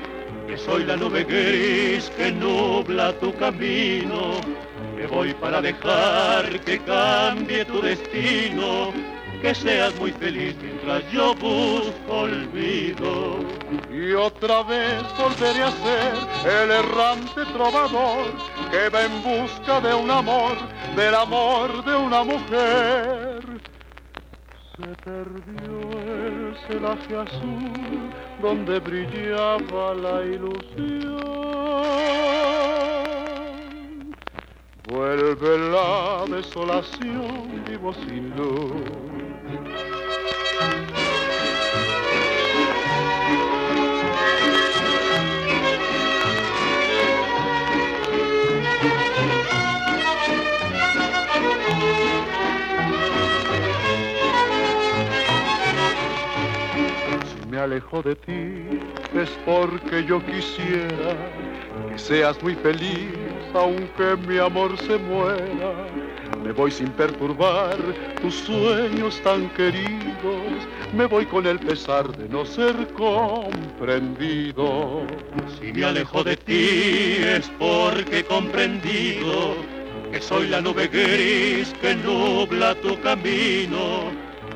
que 0.46 0.56
soy 0.56 0.84
la 0.84 0.96
nube 0.96 1.24
gris 1.24 2.10
que 2.16 2.30
nubla 2.32 3.12
tu 3.18 3.32
camino. 3.34 4.40
Me 4.96 5.06
voy 5.06 5.34
para 5.34 5.60
dejar 5.60 6.60
que 6.60 6.78
cambie 6.80 7.64
tu 7.64 7.80
destino 7.80 8.92
que 9.42 9.54
seas 9.56 9.94
muy 9.98 10.12
feliz 10.12 10.54
mientras 10.62 11.10
yo 11.10 11.34
busco 11.34 11.92
olvido. 12.08 13.40
Y 13.92 14.12
otra 14.12 14.62
vez 14.62 15.02
volveré 15.18 15.64
a 15.64 15.72
ser 15.72 16.14
el 16.62 16.70
errante 16.70 17.44
trovador 17.52 18.26
que 18.70 18.88
va 18.88 19.02
en 19.04 19.22
busca 19.22 19.80
de 19.80 19.94
un 19.94 20.10
amor, 20.10 20.56
del 20.94 21.14
amor 21.14 21.84
de 21.84 21.96
una 21.96 22.22
mujer. 22.22 23.40
Se 24.76 24.86
perdió 25.04 25.90
el 26.00 26.56
celaje 26.68 27.16
azul 27.16 28.12
donde 28.40 28.78
brillaba 28.78 29.94
la 29.94 30.24
ilusión. 30.24 31.42
Vuelve 34.88 35.58
la 35.70 36.24
desolación, 36.28 37.64
vivo 37.66 37.92
sin 37.94 38.30
luz. 38.36 39.21
Si 57.24 57.48
me 57.48 57.58
alejo 57.58 58.02
de 58.02 58.16
ti 58.16 58.80
es 59.14 59.30
porque 59.44 60.04
yo 60.04 60.24
quisiera 60.24 61.16
que 61.90 61.98
seas 61.98 62.42
muy 62.42 62.54
feliz 62.54 63.12
aunque 63.54 64.16
mi 64.26 64.38
amor 64.38 64.78
se 64.78 64.96
muera 64.98 65.86
me 66.42 66.52
voy 66.52 66.70
sin 66.70 66.88
perturbar 66.88 67.76
tus 68.20 68.34
sueños 68.34 69.20
tan 69.22 69.48
queridos. 69.50 70.01
Me 70.94 71.06
voy 71.06 71.26
con 71.26 71.46
el 71.46 71.58
pesar 71.58 72.16
de 72.16 72.28
no 72.28 72.44
ser 72.44 72.74
comprendido. 72.94 75.02
Si 75.58 75.72
me 75.72 75.84
alejo 75.84 76.22
de 76.22 76.36
ti 76.36 77.16
es 77.18 77.50
porque 77.58 78.18
he 78.18 78.24
comprendido 78.24 79.56
que 80.12 80.20
soy 80.20 80.48
la 80.48 80.60
nube 80.60 80.88
gris 80.88 81.74
que 81.80 81.96
nubla 81.96 82.74
tu 82.76 83.00
camino. 83.00 84.12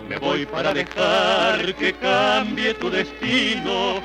Me 0.08 0.18
voy 0.18 0.46
para 0.46 0.72
dejar 0.72 1.74
que 1.74 1.92
cambie 1.94 2.74
tu 2.74 2.90
destino 2.90 4.00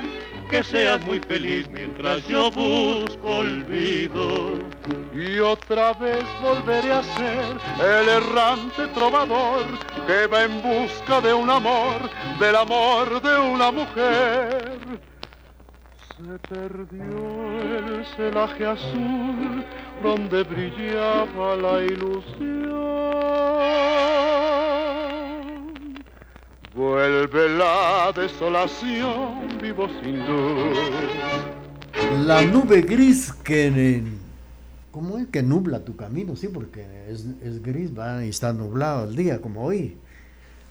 que 0.52 0.62
seas 0.62 1.02
muy 1.06 1.18
feliz 1.18 1.66
mientras 1.70 2.28
yo 2.28 2.50
busco 2.50 3.38
olvido. 3.38 4.58
Y 5.14 5.38
otra 5.38 5.94
vez 5.94 6.22
volveré 6.42 6.92
a 6.92 7.02
ser 7.02 7.56
el 7.80 8.08
errante 8.10 8.86
trovador 8.88 9.64
que 10.06 10.26
va 10.26 10.44
en 10.44 10.60
busca 10.60 11.22
de 11.22 11.32
un 11.32 11.48
amor, 11.48 12.02
del 12.38 12.54
amor 12.54 13.22
de 13.22 13.38
una 13.38 13.72
mujer. 13.72 14.78
Se 16.18 16.38
perdió 16.54 17.62
el 17.62 18.04
celaje 18.14 18.66
azul 18.66 19.64
donde 20.02 20.42
brillaba 20.42 21.56
la 21.56 21.82
ilusión. 21.82 22.72
Vuelve 26.74 27.50
la 27.50 28.10
desolación, 28.16 29.58
vivo 29.60 29.88
sin 30.02 30.26
luz. 30.26 30.78
La 32.24 32.40
nube 32.46 32.80
gris 32.80 33.30
que... 33.30 34.02
¿Cómo 34.90 35.18
es 35.18 35.26
que 35.26 35.42
nubla 35.42 35.84
tu 35.84 35.96
camino? 35.96 36.34
Sí, 36.34 36.48
porque 36.48 36.86
es, 37.08 37.62
gris, 37.62 37.90
va 37.96 38.24
y 38.24 38.30
está 38.30 38.54
nublado 38.54 39.04
el 39.06 39.14
día, 39.14 39.42
como 39.42 39.64
hoy. 39.64 39.98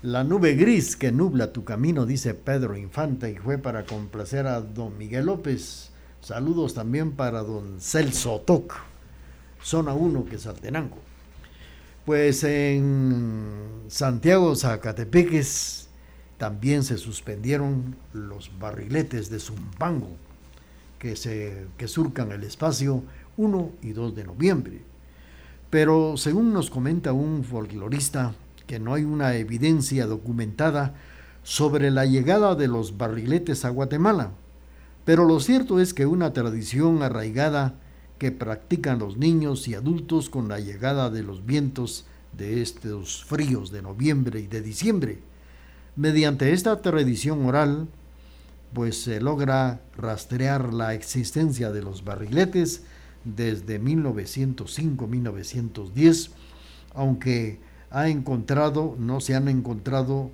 La 0.02 0.24
nube 0.24 0.56
gris 0.56 0.96
que 0.96 1.12
nubla 1.12 1.54
tu 1.54 1.64
camino, 1.66 2.08
dice 2.08 2.34
Pedro 2.34 2.76
Infante, 2.76 3.30
y 3.30 3.36
fue 3.36 3.60
para 3.60 3.86
complacer 3.86 4.48
a 4.48 4.60
don 4.60 4.98
Miguel 4.98 5.28
López. 5.28 5.92
Saludos 6.20 6.74
también 6.74 7.12
para 7.12 7.44
don 7.44 7.80
Celso 7.80 8.40
Toc, 8.42 8.74
zona 9.62 9.94
1 9.94 10.26
que 10.26 10.38
es 10.38 10.48
Altenango. 10.48 10.98
Pues 12.06 12.44
en 12.44 13.84
Santiago, 13.88 14.56
Zacatepeques, 14.56 15.91
también 16.42 16.84
se 16.84 16.98
suspendieron 16.98 17.96
los 18.14 18.50
barriletes 18.58 19.30
de 19.30 19.38
Zumpango 19.38 20.10
que, 20.98 21.16
se, 21.16 21.68
que 21.78 21.88
surcan 21.88 22.32
el 22.32 22.44
espacio 22.44 23.04
1 23.38 23.72
y 23.84 23.92
2 23.92 24.16
de 24.16 24.24
noviembre. 24.24 24.82
Pero 25.70 26.18
según 26.18 26.52
nos 26.52 26.72
comenta 26.72 27.14
un 27.14 27.44
folclorista, 27.44 28.34
que 28.66 28.80
no 28.80 28.96
hay 28.96 29.04
una 29.04 29.36
evidencia 29.36 30.08
documentada 30.08 30.96
sobre 31.44 31.92
la 31.92 32.08
llegada 32.08 32.56
de 32.56 32.68
los 32.68 32.98
barriletes 32.98 33.64
a 33.64 33.70
Guatemala. 33.70 34.32
Pero 35.06 35.26
lo 35.26 35.40
cierto 35.42 35.80
es 35.80 35.94
que 35.94 36.08
una 36.08 36.34
tradición 36.34 37.04
arraigada 37.04 37.76
que 38.18 38.32
practican 38.32 38.98
los 38.98 39.16
niños 39.16 39.68
y 39.68 39.76
adultos 39.76 40.32
con 40.32 40.48
la 40.48 40.60
llegada 40.60 41.12
de 41.12 41.22
los 41.22 41.46
vientos 41.46 42.06
de 42.36 42.64
estos 42.64 43.24
fríos 43.26 43.70
de 43.70 43.84
noviembre 43.84 44.40
y 44.40 44.48
de 44.48 44.62
diciembre. 44.64 45.31
Mediante 45.96 46.54
esta 46.54 46.82
tradición 46.82 47.46
oral, 47.46 47.88
pues 48.74 49.02
se 49.02 49.20
logra 49.20 49.82
rastrear 49.98 50.74
la 50.74 50.94
existencia 50.94 51.72
de 51.72 51.82
los 51.82 52.06
barriletes 52.06 52.84
desde 53.26 53.82
1905-1910, 53.82 56.30
aunque 56.94 57.60
ha 57.90 58.08
encontrado, 58.08 58.96
no 58.98 59.20
se 59.20 59.36
han 59.36 59.50
encontrado 59.50 60.32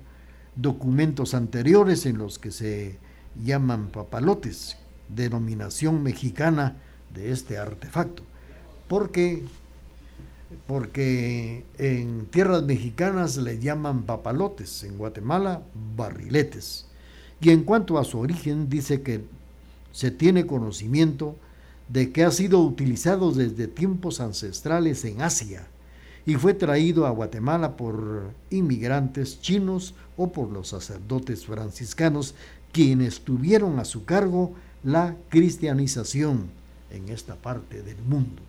documentos 0.54 1.34
anteriores 1.34 2.06
en 2.06 2.18
los 2.18 2.38
que 2.38 2.52
se 2.52 2.98
llaman 3.44 3.88
papalotes, 3.88 4.76
denominación 5.08 6.02
mexicana 6.02 6.76
de 7.14 7.32
este 7.32 7.56
artefacto. 7.58 8.22
Porque, 8.86 9.42
porque 10.66 11.64
en 11.78 12.26
tierras 12.26 12.62
mexicanas 12.62 13.36
le 13.36 13.58
llaman 13.58 14.04
papalotes, 14.04 14.84
en 14.84 14.96
Guatemala 14.96 15.62
barriletes. 15.96 16.86
Y 17.40 17.50
en 17.50 17.64
cuanto 17.64 17.98
a 17.98 18.04
su 18.04 18.18
origen, 18.18 18.68
dice 18.68 19.02
que 19.02 19.24
se 19.92 20.10
tiene 20.10 20.46
conocimiento 20.46 21.36
de 21.88 22.12
que 22.12 22.24
ha 22.24 22.30
sido 22.30 22.60
utilizado 22.60 23.32
desde 23.32 23.68
tiempos 23.68 24.20
ancestrales 24.20 25.04
en 25.04 25.22
Asia 25.22 25.66
y 26.26 26.34
fue 26.34 26.52
traído 26.52 27.06
a 27.06 27.10
Guatemala 27.10 27.76
por 27.76 28.32
inmigrantes 28.50 29.40
chinos 29.40 29.94
o 30.16 30.30
por 30.30 30.50
los 30.50 30.68
sacerdotes 30.68 31.46
franciscanos 31.46 32.34
quienes 32.72 33.20
tuvieron 33.20 33.78
a 33.78 33.86
su 33.86 34.04
cargo 34.04 34.52
la 34.84 35.16
cristianización 35.30 36.50
en 36.90 37.08
esta 37.08 37.34
parte 37.36 37.82
del 37.82 37.96
mundo. 38.02 38.42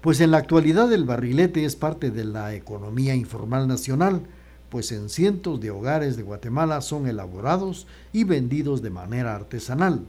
Pues 0.00 0.20
en 0.20 0.30
la 0.30 0.38
actualidad 0.38 0.92
el 0.92 1.04
barrilete 1.04 1.64
es 1.64 1.74
parte 1.74 2.10
de 2.10 2.24
la 2.24 2.54
economía 2.54 3.14
informal 3.14 3.66
nacional, 3.66 4.22
pues 4.70 4.92
en 4.92 5.08
cientos 5.08 5.60
de 5.60 5.70
hogares 5.70 6.16
de 6.16 6.22
Guatemala 6.22 6.80
son 6.80 7.06
elaborados 7.06 7.86
y 8.12 8.24
vendidos 8.24 8.82
de 8.82 8.90
manera 8.90 9.34
artesanal. 9.34 10.04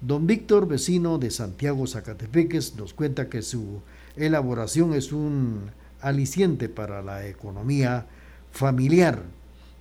Don 0.00 0.26
Víctor, 0.26 0.66
vecino 0.66 1.18
de 1.18 1.30
Santiago 1.30 1.86
Zacatepeques, 1.86 2.74
nos 2.74 2.92
cuenta 2.92 3.28
que 3.28 3.42
su 3.42 3.80
elaboración 4.16 4.94
es 4.94 5.12
un 5.12 5.70
aliciente 6.00 6.68
para 6.68 7.02
la 7.02 7.26
economía 7.26 8.06
familiar. 8.50 9.22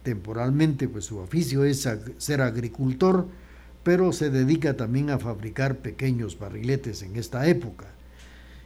Temporalmente, 0.04 0.88
pues 0.88 1.06
su 1.06 1.18
oficio 1.18 1.64
es 1.64 1.90
ser 2.18 2.42
agricultor, 2.42 3.28
pero 3.84 4.14
se 4.14 4.30
dedica 4.30 4.78
también 4.78 5.10
a 5.10 5.18
fabricar 5.18 5.78
pequeños 5.78 6.38
barriletes 6.38 7.02
en 7.02 7.16
esta 7.16 7.48
época. 7.48 7.88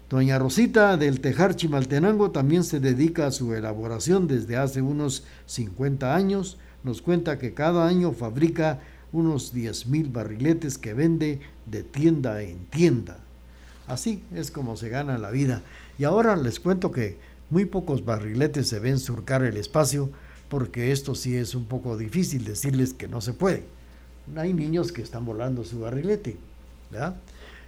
Doña 0.07 0.37
Rosita 0.37 0.97
del 0.97 1.19
Tejar 1.19 1.55
Chimaltenango 1.55 2.29
también 2.29 2.63
se 2.63 2.79
dedica 2.79 3.25
a 3.25 3.31
su 3.31 3.55
elaboración 3.55 4.27
desde 4.27 4.55
hace 4.55 4.83
unos 4.83 5.23
50 5.47 6.15
años. 6.15 6.59
Nos 6.83 7.01
cuenta 7.01 7.39
que 7.39 7.55
cada 7.55 7.87
año 7.87 8.11
fabrica 8.11 8.81
unos 9.11 9.55
10.000 9.55 10.11
barriletes 10.11 10.77
que 10.77 10.93
vende 10.93 11.39
de 11.65 11.81
tienda 11.81 12.43
en 12.43 12.65
tienda. 12.65 13.17
Así 13.87 14.21
es 14.35 14.51
como 14.51 14.77
se 14.77 14.89
gana 14.89 15.17
la 15.17 15.31
vida. 15.31 15.63
Y 15.97 16.03
ahora 16.03 16.35
les 16.35 16.59
cuento 16.59 16.91
que 16.91 17.17
muy 17.49 17.65
pocos 17.65 18.05
barriletes 18.05 18.67
se 18.67 18.77
ven 18.77 18.99
surcar 18.99 19.43
el 19.43 19.57
espacio 19.57 20.11
porque 20.49 20.91
esto 20.91 21.15
sí 21.15 21.35
es 21.35 21.55
un 21.55 21.65
poco 21.65 21.97
difícil 21.97 22.45
decirles 22.45 22.93
que 22.93 23.07
no 23.07 23.21
se 23.21 23.33
puede. 23.33 23.63
Hay 24.35 24.53
niños 24.53 24.91
que 24.91 25.01
están 25.01 25.25
volando 25.25 25.63
su 25.63 25.79
barrilete, 25.79 26.37
¿verdad? 26.91 27.15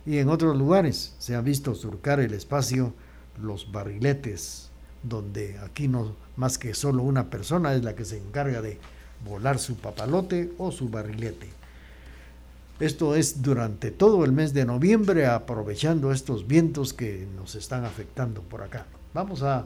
Y 0.08 0.20
en 0.20 0.30
otros 0.30 0.56
lugares 0.56 1.14
se 1.20 1.36
han 1.36 1.44
visto 1.44 1.76
surcar 1.76 2.22
el 2.22 2.34
espacio 2.34 2.94
los 3.42 3.74
barriletes, 3.74 4.70
donde 5.04 5.60
aquí 5.60 5.90
no 5.90 6.16
más 6.38 6.58
que 6.58 6.74
solo 6.74 7.04
una 7.04 7.30
persona 7.30 7.74
es 7.74 7.84
la 7.84 7.94
que 7.94 8.06
se 8.06 8.18
encarga 8.18 8.62
de 8.62 8.80
volar 9.26 9.60
su 9.60 9.76
papalote 9.76 10.54
o 10.58 10.72
su 10.72 10.88
barrilete. 10.88 11.50
Esto 12.80 13.16
es 13.16 13.42
durante 13.42 13.92
todo 13.92 14.24
el 14.24 14.32
mes 14.32 14.54
de 14.54 14.64
noviembre, 14.64 15.26
aprovechando 15.26 16.14
estos 16.14 16.48
vientos 16.48 16.94
que 16.94 17.28
nos 17.36 17.56
están 17.56 17.84
afectando 17.84 18.42
por 18.44 18.62
acá. 18.62 18.86
Vamos 19.14 19.44
a 19.44 19.66